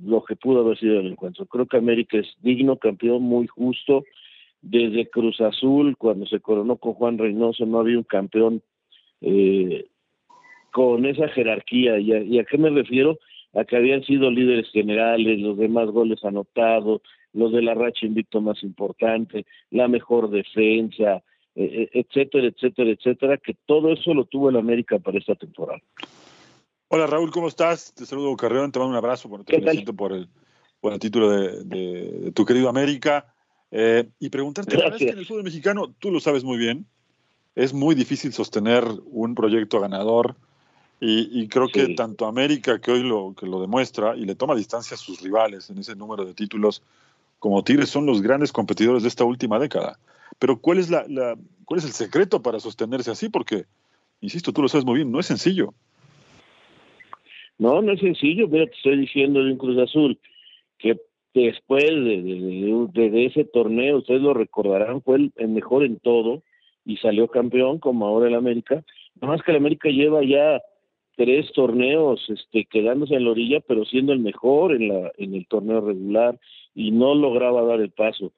[0.00, 1.46] lo que pudo haber sido el encuentro.
[1.46, 4.04] Creo que América es digno, campeón, muy justo,
[4.64, 8.62] desde Cruz Azul, cuando se coronó con Juan Reynoso, no había un campeón
[9.20, 9.86] eh,
[10.72, 11.98] con esa jerarquía.
[11.98, 13.18] ¿Y a, qué me refiero?
[13.52, 17.02] A que habían sido líderes generales, los demás goles anotados,
[17.34, 21.22] los de la racha invicto más importante, la mejor defensa,
[21.54, 25.80] eh, eh, etcétera, etcétera, etcétera, que todo eso lo tuvo el América para esta temporada.
[26.88, 27.92] Hola Raúl, ¿cómo estás?
[27.94, 30.28] Te saludo Carreón, te mando un abrazo, por, te felicito por el,
[30.80, 33.33] por el título de, de tu querido América.
[33.70, 36.58] Eh, y preguntarte, la verdad es que en el fútbol mexicano, tú lo sabes muy
[36.58, 36.86] bien,
[37.54, 40.36] es muy difícil sostener un proyecto ganador
[41.00, 44.94] y, creo que tanto América, que hoy lo, que lo demuestra y le toma distancia
[44.94, 46.82] a sus rivales en ese número de títulos,
[47.38, 49.98] como Tigres son los grandes competidores de esta última década.
[50.38, 51.04] Pero ¿cuál es, la,
[51.66, 53.28] ¿cuál es el secreto para sostenerse así?
[53.28, 53.66] Porque,
[54.22, 55.74] insisto, tú lo sabes muy bien, no es sencillo.
[57.58, 60.18] No, no es sencillo, pero te estoy diciendo de un Cruz Azul
[60.78, 60.98] que
[61.42, 66.42] después de, ese torneo, ustedes lo recordarán, fue el, mejor en todo
[66.84, 68.84] y salió campeón como ahora el América.
[69.20, 70.62] Nada más que el América lleva ya
[71.16, 75.46] tres torneos este, quedándose en la orilla, pero siendo el mejor en, la, en el
[75.46, 76.38] torneo regular
[76.74, 78.32] y no lograba dar el paso.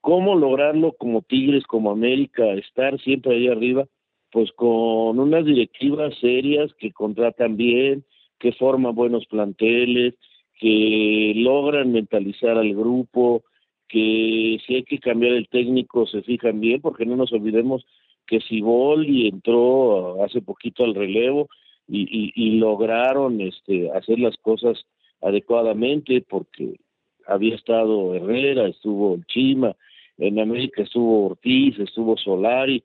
[0.00, 3.86] ¿Cómo lograrlo como Tigres, como América, estar siempre ahí arriba?
[4.30, 8.04] Pues con unas directivas serias que contratan bien,
[8.38, 10.14] que forman buenos planteles,
[10.58, 13.44] que logran mentalizar al grupo,
[13.88, 17.84] que si hay que cambiar el técnico se fijan bien, porque no nos olvidemos
[18.26, 21.48] que Siboldi entró hace poquito al relevo
[21.88, 24.84] y, y, lograron este, hacer las cosas
[25.22, 26.80] adecuadamente porque
[27.26, 29.76] había estado Herrera, estuvo Chima,
[30.18, 32.82] en América estuvo Ortiz, estuvo Solari,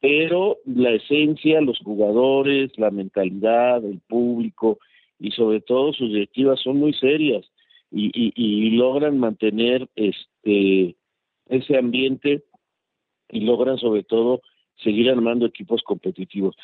[0.00, 4.78] pero la esencia, los jugadores, la mentalidad, el público
[5.18, 7.44] y sobre todo sus directivas son muy serias
[7.90, 10.96] y, y, logran mantener este
[11.48, 12.42] ese ambiente
[13.30, 14.42] y logran sobre todo
[14.82, 16.56] seguir armando equipos competitivos.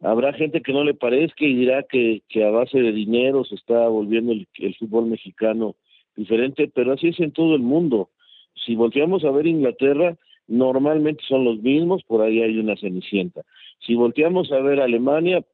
[0.00, 3.88] Habrá gente que no le parezca y dirá que, a base de dinero se está
[3.88, 5.74] volviendo el, fútbol mexicano
[6.14, 8.10] diferente, pero así es en todo el mundo.
[8.54, 10.16] Si volteamos a ver Inglaterra,
[10.46, 13.42] normalmente son los mismos, por ahí hay una cenicienta.
[13.80, 15.44] Si volteamos a ver Alemania,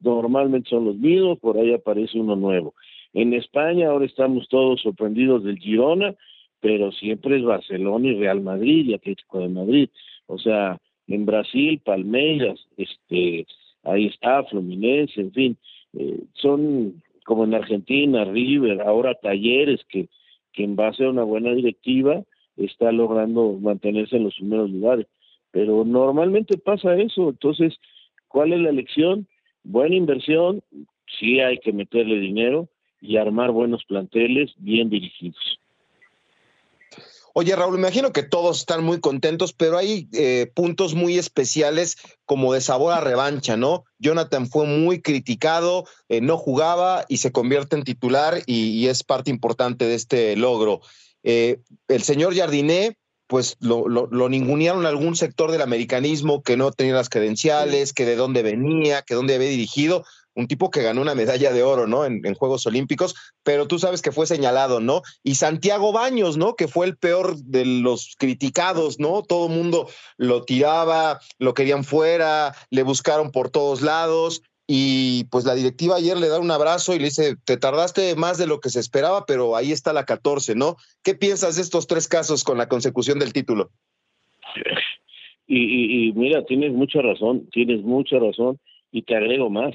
[0.00, 2.74] normalmente son los mismos, por ahí aparece uno nuevo.
[3.12, 6.14] En España ahora estamos todos sorprendidos del Girona,
[6.60, 9.88] pero siempre es Barcelona y Real Madrid y Atlético de Madrid.
[10.26, 13.46] O sea, en Brasil, Palmeiras, este,
[13.84, 15.56] ahí está Fluminense, en fin,
[15.94, 20.08] eh, son como en Argentina, River, ahora Talleres, que,
[20.52, 22.22] que en base a una buena directiva
[22.56, 25.06] está logrando mantenerse en los primeros lugares.
[25.50, 27.74] Pero normalmente pasa eso, entonces,
[28.28, 29.26] ¿cuál es la lección?
[29.68, 30.62] Buena inversión,
[31.18, 32.68] sí hay que meterle dinero
[33.00, 35.58] y armar buenos planteles bien dirigidos.
[37.32, 41.96] Oye, Raúl, me imagino que todos están muy contentos, pero hay eh, puntos muy especiales
[42.24, 43.84] como de sabor a revancha, ¿no?
[43.98, 49.30] Jonathan fue muy criticado, eh, no jugaba y se convierte en titular y, es parte
[49.30, 50.80] importante de este logro.
[51.24, 56.70] Eh, el señor Jardiné, pues lo, lo, lo, ningunearon algún sector del americanismo que no
[56.72, 60.04] tenía las credenciales, que de dónde venía, que dónde había dirigido
[60.36, 62.04] un tipo que ganó una medalla de oro, ¿no?
[62.04, 65.00] En, Juegos Olímpicos, pero tú sabes que fue señalado, ¿no?
[65.22, 66.54] Y Santiago Baños, ¿no?
[66.54, 69.22] Que fue el peor de los criticados, ¿no?
[69.22, 74.42] Todo el mundo lo tiraba, lo querían fuera, le buscaron por todos lados.
[74.66, 78.36] Y pues la directiva ayer le da un abrazo y le dice, te tardaste más
[78.36, 80.76] de lo que se esperaba, pero ahí está la 14, ¿no?
[81.04, 83.70] ¿Qué piensas de estos tres casos con la consecución del título?
[85.46, 88.58] Y, y mira, tienes mucha razón, tienes mucha razón,
[88.90, 89.74] y te agrego más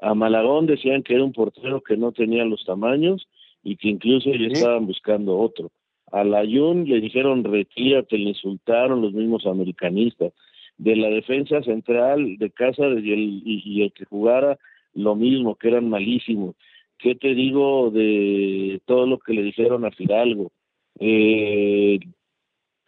[0.00, 3.26] a Malagón decían que era un portero que no tenía los tamaños
[3.62, 5.70] y que incluso ya estaban buscando otro.
[6.12, 10.32] A Layun le dijeron retírate, le insultaron los mismos americanistas.
[10.78, 14.58] De la defensa central de Cáceres y el, y, el que jugara
[14.94, 16.54] lo mismo, que eran malísimos.
[16.98, 20.52] ¿Qué te digo de todo lo que le dijeron a Fidalgo?
[20.98, 21.98] Eh,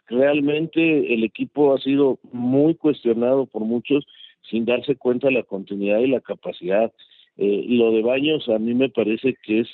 [0.07, 4.05] realmente el equipo ha sido muy cuestionado por muchos
[4.49, 6.91] sin darse cuenta de la continuidad y la capacidad.
[7.37, 9.67] Eh, lo de Baños a mí me parece que es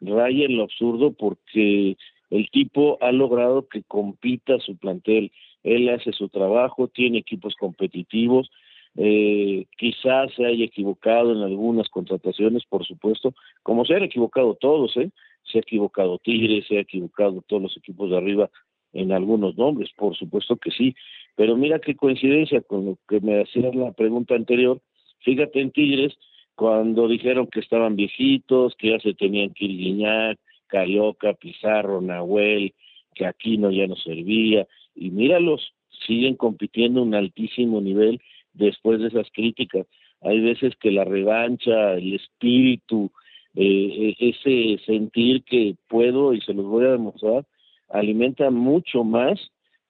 [0.00, 1.96] raya en lo absurdo porque
[2.30, 5.32] el tipo ha logrado que compita su plantel.
[5.62, 8.50] Él hace su trabajo, tiene equipos competitivos,
[8.96, 14.96] eh, quizás se haya equivocado en algunas contrataciones, por supuesto, como se han equivocado todos,
[14.96, 15.10] ¿eh?
[15.44, 18.50] Se ha equivocado Tigres, se ha equivocado todos los equipos de arriba
[18.92, 20.94] en algunos nombres, por supuesto que sí,
[21.36, 24.80] pero mira qué coincidencia con lo que me hacía la pregunta anterior.
[25.20, 26.18] Fíjate en Tigres,
[26.56, 32.74] cuando dijeron que estaban viejitos, que ya se tenían que ir Carioca, Pizarro, Nahuel,
[33.14, 34.66] que Aquino ya no servía,
[35.00, 35.72] y míralos,
[36.06, 38.20] siguen compitiendo a un altísimo nivel
[38.52, 39.86] después de esas críticas.
[40.20, 43.10] Hay veces que la revancha, el espíritu,
[43.54, 47.46] eh, e-, ese sentir que puedo y se los voy a demostrar,
[47.88, 49.40] alimenta mucho más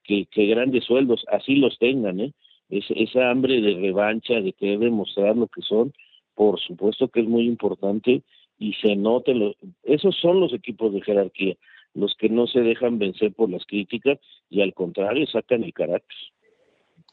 [0.04, 2.32] que, grandes sueldos, así los tengan, ¿eh?
[2.68, 5.92] esa hambre de revancha, de querer demostrar lo que son,
[6.34, 8.22] por supuesto que es muy importante
[8.58, 11.56] y se note, lo, esos son los equipos de jerarquía,
[11.94, 14.18] los que no se dejan vencer por las críticas
[14.48, 16.16] y al contrario sacan el carácter.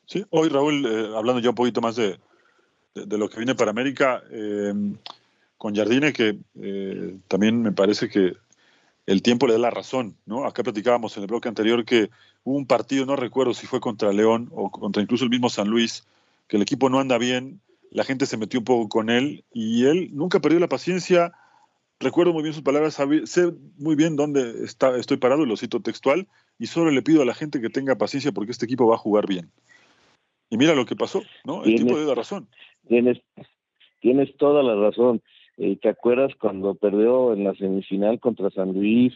[0.06, 2.18] Sí, hoy Raúl, eh, hablando ya un poquito más de,
[2.94, 4.74] de, lo que viene para América, eh,
[5.58, 8.34] con Jardine, que eh, también me parece que
[9.06, 10.46] el tiempo le da la razón, ¿no?
[10.46, 12.10] Acá platicábamos en el bloque anterior que
[12.44, 15.68] hubo un partido, no recuerdo si fue contra León o contra incluso el mismo San
[15.68, 16.06] Luis,
[16.48, 17.60] que el equipo no anda bien,
[17.92, 21.34] la gente se metió un poco con él y él nunca perdió la paciencia.
[22.00, 22.94] Recuerdo muy bien sus palabras,
[23.26, 26.28] sé muy bien dónde está, estoy parado, y lo cito textual,
[26.60, 29.00] y solo le pido a la gente que tenga paciencia porque este equipo va a
[29.00, 29.52] jugar bien.
[30.50, 31.64] Y mira lo que pasó, ¿no?
[31.64, 32.48] El tipo le da razón.
[32.88, 33.20] Tienes,
[34.00, 35.22] tienes toda la razón.
[35.58, 39.14] Eh, ¿Te acuerdas cuando perdió en la semifinal contra San Luis?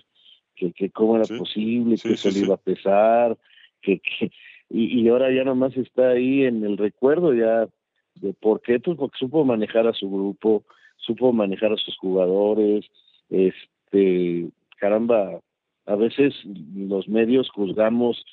[0.55, 3.37] Que, que cómo era posible, que se le iba a pesar,
[3.81, 4.31] que, que
[4.69, 7.67] y, y, ahora ya nomás está ahí en el recuerdo ya
[8.15, 10.63] de por qué, pues porque supo manejar a su grupo,
[11.01, 12.85] supo manejar a sus jugadores,
[13.29, 15.39] este, caramba,
[15.85, 16.33] a veces
[16.75, 18.23] los medios juzgamos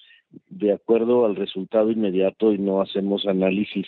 [0.48, 3.86] de acuerdo al resultado inmediato y no hacemos análisis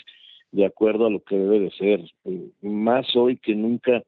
[0.52, 2.00] de acuerdo a lo que debe de ser.
[2.24, 4.02] Eh, más hoy que nunca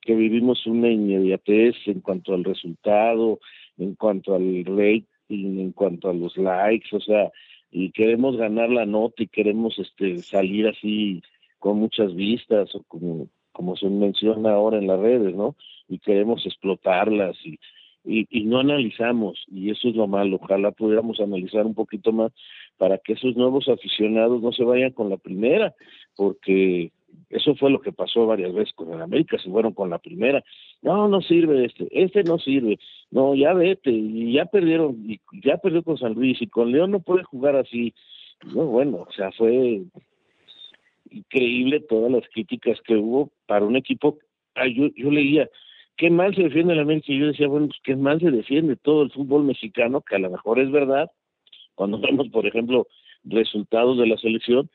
[0.00, 3.40] que vivimos una inmediatez en cuanto al resultado,
[3.76, 7.30] en cuanto al rating, en cuanto a los likes, o sea,
[7.70, 11.22] y queremos ganar la nota y queremos este salir así
[11.58, 15.56] con muchas vistas o como como se menciona ahora en las redes, ¿no?
[15.88, 17.58] Y queremos explotarlas y
[18.04, 20.38] y, no analizamos, y eso es lo malo.
[20.40, 22.32] Ojalá pudiéramos analizar un poquito más
[22.78, 25.74] para que esos nuevos aficionados no se vayan con la primera,
[26.16, 26.90] porque
[27.28, 30.42] eso fue lo que pasó varias veces con el América, se fueron con la primera.
[30.80, 32.78] No, no sirve este, este no sirve.
[33.10, 36.92] No, ya vete, y ya perdieron, y ya perdió con San Luis, y con León
[36.92, 37.92] no puede jugar así.
[38.54, 39.82] No, bueno, o sea, fue
[41.10, 44.18] increíble todas las críticas que hubo para un equipo.
[44.54, 45.48] Yo, yo leía,
[45.96, 47.12] qué mal se defiende la América.
[47.12, 50.20] Y yo decía, bueno, pues qué mal se defiende todo el fútbol mexicano, que a
[50.20, 51.10] lo mejor es verdad,
[51.74, 52.86] cuando vemos, por ejemplo,
[53.24, 54.70] resultados de la selección,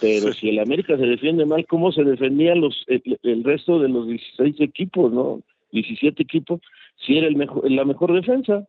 [0.00, 3.90] pero si el América se defiende mal, ¿cómo se defendían los el, el, resto de
[3.90, 5.42] los 16 equipos, no?
[5.72, 6.60] 17 equipos,
[7.06, 8.66] si era el mejor, la mejor defensa.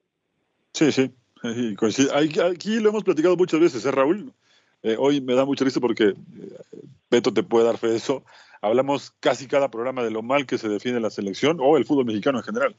[0.73, 1.11] Sí, sí.
[2.13, 4.31] Aquí lo hemos platicado muchas veces, ¿eh, Raúl?
[4.83, 6.15] Eh, hoy me da mucho risa porque eh,
[7.09, 8.23] Beto te puede dar fe de eso
[8.63, 12.05] hablamos casi cada programa de lo mal que se defiende la selección o el fútbol
[12.05, 12.75] mexicano en general.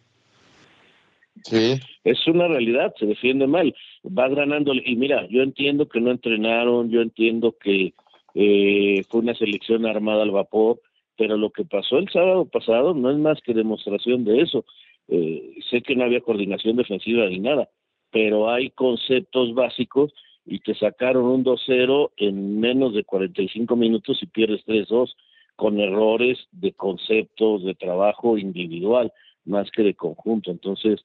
[1.44, 1.78] Sí.
[2.04, 3.74] Es una realidad, se defiende mal.
[4.06, 4.72] Va ganando.
[4.72, 7.92] Y mira, yo entiendo que no entrenaron, yo entiendo que
[8.34, 10.80] eh, fue una selección armada al vapor,
[11.18, 14.64] pero lo que pasó el sábado pasado no es más que demostración de eso.
[15.08, 17.68] Eh, sé que no había coordinación defensiva ni nada,
[18.10, 20.14] pero hay conceptos básicos
[20.46, 25.14] y te sacaron un 2-0 en menos de 45 minutos y pierdes 3-2
[25.56, 29.12] con errores de conceptos, de trabajo individual,
[29.44, 30.50] más que de conjunto.
[30.50, 31.00] Entonces,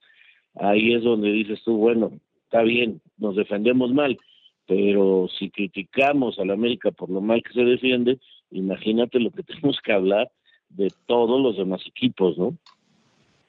[0.56, 2.12] ahí es donde dices tú, bueno,
[2.43, 4.18] está bien, nos defendemos mal,
[4.66, 8.20] pero si criticamos a la América por lo mal que se defiende,
[8.52, 10.32] imagínate lo que tenemos que hablar
[10.70, 12.56] de todos los demás equipos, ¿no?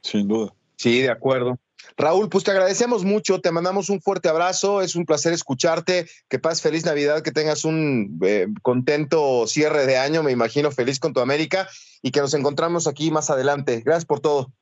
[0.00, 0.52] Sin duda.
[0.76, 1.58] Sí, de acuerdo.
[1.96, 6.38] Raúl, pues te agradecemos mucho, te mandamos un fuerte abrazo, es un placer escucharte, que
[6.38, 11.12] pases feliz Navidad, que tengas un eh, contento cierre de año, me imagino feliz con
[11.12, 11.68] tu América
[12.02, 13.82] y que nos encontramos aquí más adelante.
[13.84, 14.52] Gracias por todo.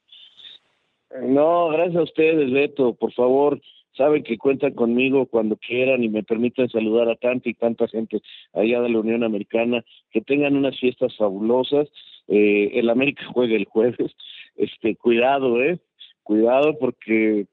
[1.22, 3.60] No, gracias a ustedes, Beto, por favor,
[3.96, 8.20] saben que cuentan conmigo cuando quieran y me permiten saludar a tanta y tanta gente
[8.52, 11.88] allá de la Unión Americana, que tengan unas fiestas fabulosas.
[12.28, 14.12] Eh, el América juega el jueves,
[14.56, 15.80] este, cuidado, eh,
[16.28, 17.46] cuidado porque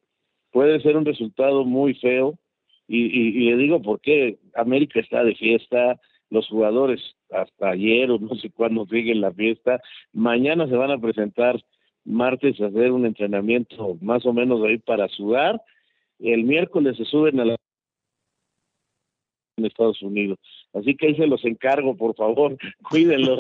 [0.51, 2.37] puede ser un resultado muy feo.
[2.87, 4.37] Y, y, le digo por qué.
[4.53, 5.99] América está de fiesta,
[6.29, 7.01] los jugadores
[7.31, 9.81] hasta ayer o no sé cuándo siguen la fiesta,
[10.13, 11.59] mañana se van a presentar
[12.03, 15.59] martes a hacer un entrenamiento más o menos ahí para sudar,
[16.19, 17.55] el miércoles se suben a la
[19.57, 20.39] en Estados Unidos.
[20.73, 22.57] Así que ahí se los encargo, por favor,
[22.89, 23.37] cuídenlo.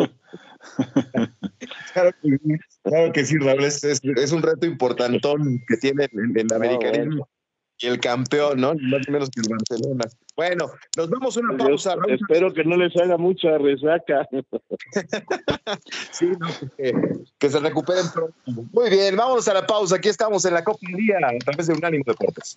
[1.93, 2.37] claro, que,
[2.83, 7.15] claro que sí, Raúl, es, es, es, un reto importantón que tiene el, el americanismo.
[7.15, 7.29] bueno.
[7.77, 8.73] Y el campeón, ¿no?
[8.73, 10.05] Más o menos que el Barcelona.
[10.37, 11.97] Bueno, nos vamos a una pausa.
[12.07, 14.25] Espero que no les haga mucha resaca.
[16.11, 16.47] sí, no,
[16.77, 16.93] que,
[17.37, 18.33] que, se recuperen pronto.
[18.71, 19.97] Muy bien, vámonos a la pausa.
[19.97, 22.55] Aquí estamos en la Copa del Día a través de Unánimo Deportes.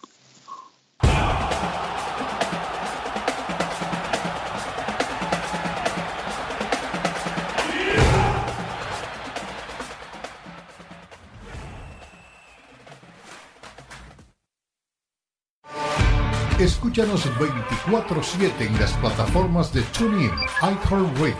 [16.59, 21.36] Escúchanos 24-7 en las plataformas de TuneIn, iHeartRadio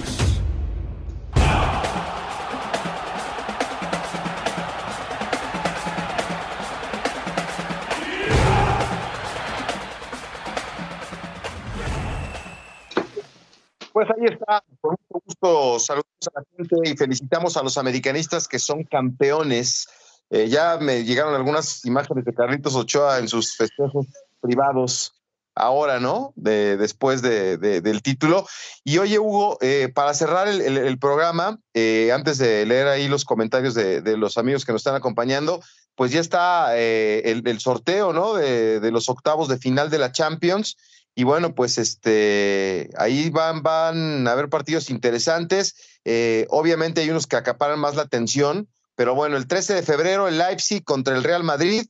[15.77, 19.87] Gusto saludamos a la gente y felicitamos a los americanistas que son campeones.
[20.29, 24.07] Eh, ya me llegaron algunas imágenes de Carlitos Ochoa en sus festejos
[24.41, 25.13] privados
[25.55, 26.33] ahora, ¿no?
[26.35, 28.45] De, después de, del título.
[28.83, 33.73] Y oye, Hugo, eh, para cerrar el, programa, eh, antes de leer ahí los comentarios
[33.73, 35.61] de, los amigos que nos están acompañando,
[35.95, 38.35] pues ya está el, sorteo, ¿no?
[38.35, 40.77] De, los octavos de final de la Champions.
[41.17, 45.73] Y bueno, pues este, ahí van, van a haber partidos interesantes.
[46.49, 50.37] obviamente hay unos que acaparan más la atención, pero bueno, el 13 de febrero el
[50.37, 51.87] Leipzig contra el Real Madrid,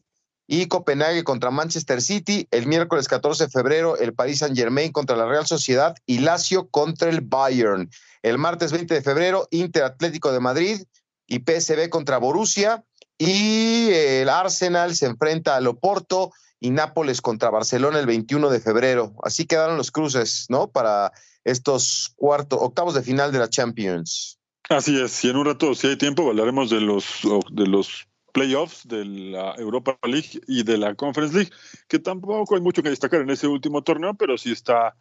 [0.47, 2.47] y Copenhague contra Manchester City.
[2.51, 6.69] El miércoles 14 de febrero, el Paris Saint Germain contra la Real Sociedad y Lazio
[6.69, 7.89] contra el Bayern.
[8.23, 10.84] El martes 20 de febrero, Inter Atlético de Madrid
[11.28, 12.86] y PSV contra Borussia.
[13.17, 19.13] Y el Arsenal se enfrenta a Oporto y Nápoles contra Barcelona el 21 de febrero.
[19.23, 20.69] Así quedaron los cruces, ¿no?
[20.69, 21.11] Para
[21.43, 24.39] estos cuartos, octavos de final de la Champions.
[24.69, 28.87] Así es, y en un rato, si hay tiempo, hablaremos de los, de los playoffs
[28.87, 31.51] de la Europa League y de la Conference League,
[31.87, 34.95] que tampoco hay mucho que destacar en ese último torneo, pero sí está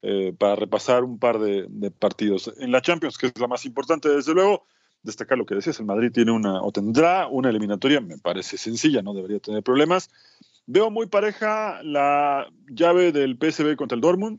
[0.00, 2.52] eh, para repasar un par de, partidos.
[2.58, 4.64] En la Champions, que es la más importante, desde luego,
[5.02, 9.02] destacar lo que decías, el Madrid tiene una, o tendrá una eliminatoria, me parece sencilla,
[9.02, 10.10] no debería tener problemas.
[10.70, 14.38] Veo muy pareja la llave del PSV contra el Dortmund.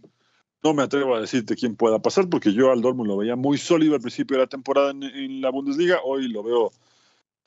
[0.61, 3.57] No me atrevo a decirte quién pueda pasar, porque yo al Dortmund lo veía muy
[3.57, 6.71] sólido al principio de la temporada en la Bundesliga, hoy lo veo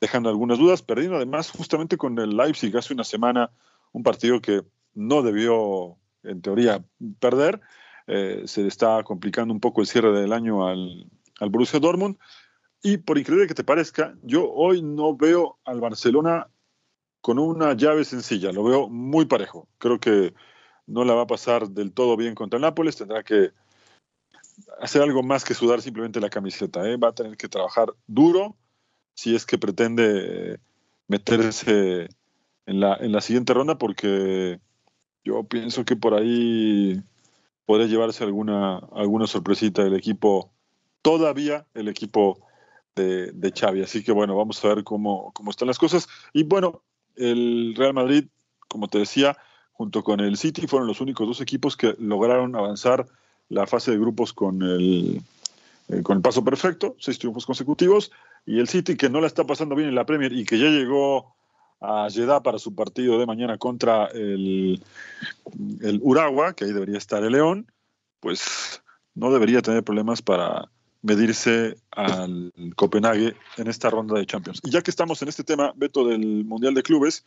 [0.01, 3.53] dejando algunas dudas, perdiendo además justamente con el Leipzig hace una semana
[3.93, 4.63] un partido que
[4.95, 6.85] no debió, en teoría,
[7.21, 7.61] perder.
[8.09, 11.07] Eh, se le está complicando un poco el cierre del año al,
[11.39, 12.19] al Borussia Dortmund.
[12.83, 16.49] Y por increíble que te parezca, yo hoy no veo al Barcelona
[17.23, 19.69] con una llave sencilla, lo veo muy parejo.
[19.79, 20.35] Creo que
[20.87, 23.53] no la va a pasar del todo bien contra el Nápoles, tendrá que
[24.81, 26.97] hacer algo más que sudar simplemente la camiseta, ¿eh?
[26.97, 28.57] va a tener que trabajar duro
[29.15, 30.59] si es que pretende
[31.07, 32.09] meterse
[32.67, 34.61] en la, en la siguiente ronda, porque
[35.25, 37.01] yo pienso que por ahí
[37.67, 40.53] podría llevarse alguna, alguna sorpresita el equipo,
[41.03, 42.41] todavía el equipo
[42.97, 43.83] de, de Xavi.
[43.83, 46.09] Así que bueno, vamos a ver cómo, cómo están las cosas.
[46.33, 46.83] Y bueno,
[47.17, 48.27] el Real Madrid,
[48.69, 49.37] como te decía,
[49.73, 53.07] junto con el City, fueron los únicos dos equipos que lograron avanzar
[53.49, 55.23] la fase de grupos con el,
[55.89, 58.13] eh, con el paso perfecto, seis triunfos consecutivos,
[58.47, 60.67] y el City que no la está pasando bien en la Premier y que ya
[60.67, 61.35] llegó
[61.81, 64.83] a Jeddah para su partido de mañana contra el,
[65.81, 67.67] el Uragua, que ahí debería estar el León,
[68.21, 68.83] pues
[69.15, 70.71] no debería tener problemas para
[71.03, 74.61] medirse al Copenhague en esta ronda de Champions.
[74.63, 77.25] Y ya que estamos en este tema, Beto, del Mundial de Clubes,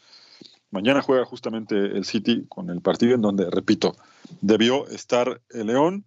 [0.72, 3.96] mañana juega justamente el City con el partido en donde, repito,
[4.42, 6.06] debió estar el León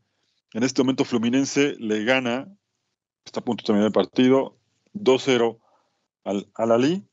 [0.55, 2.49] en este momento Fluminense le gana,
[3.25, 4.57] está a punto de terminar el partido,
[4.95, 5.59] 2-0
[6.25, 7.05] al, al Ali,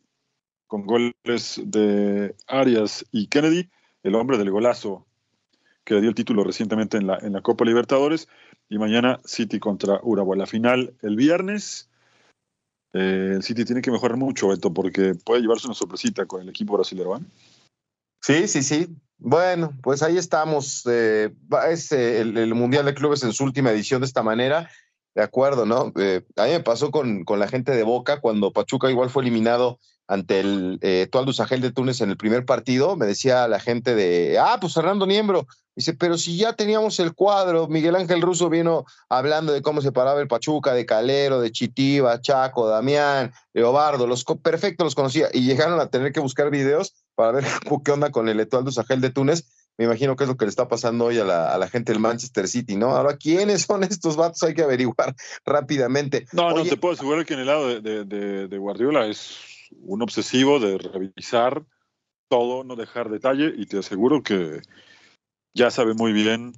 [0.68, 3.70] con goles de Arias y Kennedy,
[4.04, 5.06] el hombre del golazo
[5.84, 8.28] que le dio el título recientemente en la, en la Copa Libertadores.
[8.70, 10.40] Y mañana City contra Uruguay.
[10.40, 11.90] La final el viernes.
[12.94, 16.50] Eh, el City tiene que mejorar mucho, Beto, porque puede llevarse una sorpresita con el
[16.50, 17.26] equipo brasileño.
[18.22, 18.88] Sí, sí, sí.
[19.18, 20.84] Bueno, pues ahí estamos.
[20.90, 21.34] Eh,
[21.70, 24.70] es eh, el, Mundial de Clubes en su última edición de esta manera.
[25.14, 25.94] De acuerdo, ¿no?
[25.98, 29.24] Eh, a mí me pasó con, con, la gente de Boca cuando Pachuca igual fue
[29.24, 32.96] eliminado ante el eh, Tual de Túnez en el primer partido.
[32.96, 35.48] Me decía la gente de, ah, pues Fernando Niembro.
[35.76, 39.92] Dice, pero si ya teníamos el cuadro, Miguel Ángel Russo vino hablando de cómo se
[39.92, 45.42] paraba el Pachuca, de Calero, de Chitiba, Chaco, Damián, Leobardo, los perfectos los conocía y
[45.42, 47.46] llegaron a tener que buscar videos para ver
[47.86, 49.46] qué onda con el Etualdo Sajel de Túnez.
[49.78, 52.48] Me imagino que es lo que le está pasando hoy a la, gente del Manchester
[52.48, 52.96] City, ¿no?
[52.96, 54.42] Ahora, ¿quiénes son estos vatos?
[54.44, 55.14] Hay que averiguar
[55.46, 56.26] rápidamente.
[56.32, 59.36] No, no te puedo asegurar que en el lado de, Guardiola es
[59.82, 61.64] un obsesivo de revisar
[62.30, 64.62] todo, no dejar detalle, y te aseguro que
[65.56, 66.54] ya sabe muy bien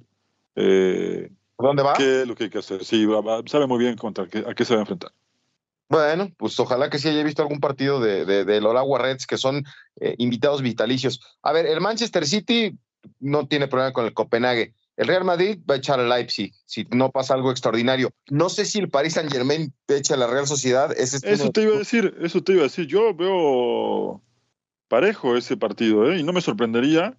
[0.56, 1.94] eh, ¿Dónde va?
[1.94, 2.84] qué es lo que hay que hacer.
[2.84, 3.06] Sí,
[3.46, 5.12] sabe muy bien contra qué, a qué se va a enfrentar.
[5.88, 8.60] Bueno, pues ojalá que sí haya visto algún partido de, de, de
[8.98, 9.64] Reds, que son
[10.00, 11.20] eh, invitados vitalicios.
[11.42, 12.76] A ver, el Manchester City
[13.20, 14.74] no tiene problema con el Copenhague.
[14.96, 18.10] El Real Madrid va a echar al Leipzig si no pasa algo extraordinario.
[18.28, 20.92] No sé si el Paris Saint Germain echa a la Real Sociedad.
[20.98, 21.20] eso
[21.52, 22.86] te iba a decir, eso te iba a decir.
[22.86, 24.20] Yo veo
[24.88, 26.18] parejo ese partido, ¿eh?
[26.18, 27.16] y no me sorprendería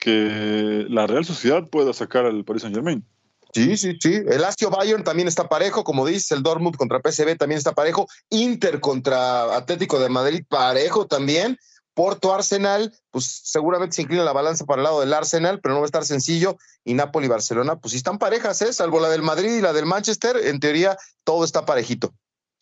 [0.00, 3.04] que la Real Sociedad pueda sacar al Paris Saint Germain.
[3.52, 4.14] Sí, sí, sí.
[4.14, 8.08] El Astio Bayern también está parejo, como dices, el Dortmund contra PSV también está parejo,
[8.30, 11.58] Inter contra Atlético de Madrid parejo también.
[11.92, 15.80] Porto Arsenal, pues seguramente se inclina la balanza para el lado del Arsenal, pero no
[15.80, 16.56] va a estar sencillo.
[16.84, 18.72] Y Napoli y Barcelona, pues sí están parejas, ¿eh?
[18.72, 22.14] salvo la del Madrid y la del Manchester, en teoría todo está parejito.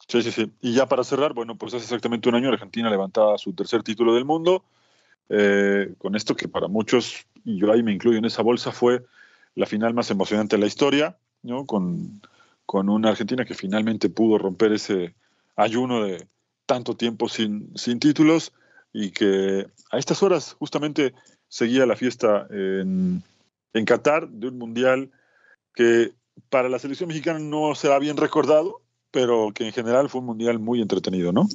[0.09, 0.51] Sí, sí, sí.
[0.62, 4.14] Y ya para cerrar, bueno, pues hace exactamente un año Argentina levantaba su tercer título
[4.14, 4.64] del mundo.
[5.28, 9.04] Eh, con esto que para muchos y yo ahí me incluyo en esa bolsa, fue
[9.54, 11.64] la final más emocionante de la historia, ¿no?
[11.66, 12.20] Con,
[12.66, 15.14] con una Argentina que finalmente pudo romper ese
[15.56, 16.26] ayuno de
[16.66, 18.52] tanto tiempo sin, sin títulos
[18.92, 21.14] y que a estas horas justamente
[21.48, 23.22] seguía la fiesta en,
[23.72, 25.10] en Qatar de un mundial
[25.74, 26.12] que
[26.50, 30.58] para la selección mexicana no será bien recordado, pero que en general fue un mundial
[30.58, 31.48] muy entretenido, ¿no?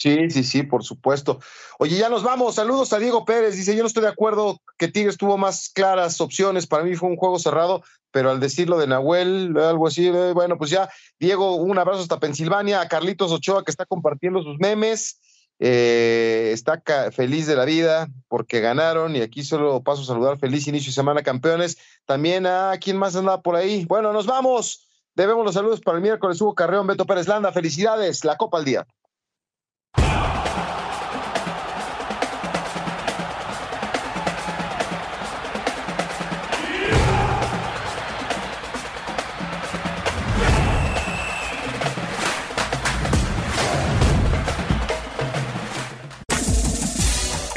[0.00, 1.40] Sí, sí, sí, por supuesto.
[1.78, 2.54] Oye, ya nos vamos.
[2.54, 3.54] Saludos a Diego Pérez.
[3.54, 6.66] Dice, yo no estoy de acuerdo que Tigres tuvo más claras opciones.
[6.66, 10.56] Para mí fue un juego cerrado, pero al decirlo de Nahuel, algo así, eh, bueno,
[10.56, 10.88] pues ya,
[11.18, 12.80] Diego, un abrazo hasta Pensilvania.
[12.80, 15.20] A Carlitos Ochoa, que está compartiendo sus memes.
[15.58, 16.80] Eh, está
[17.12, 20.38] feliz de la vida porque ganaron y aquí solo paso a saludar.
[20.38, 21.76] Feliz inicio de semana, campeones.
[22.06, 23.84] También a quien más anda por ahí.
[23.84, 24.88] Bueno, nos vamos.
[25.14, 26.40] Debemos los saludos para el miércoles.
[26.40, 27.52] Hugo Carreón, Beto Pérez Landa.
[27.52, 28.24] Felicidades.
[28.24, 28.86] La Copa al Día.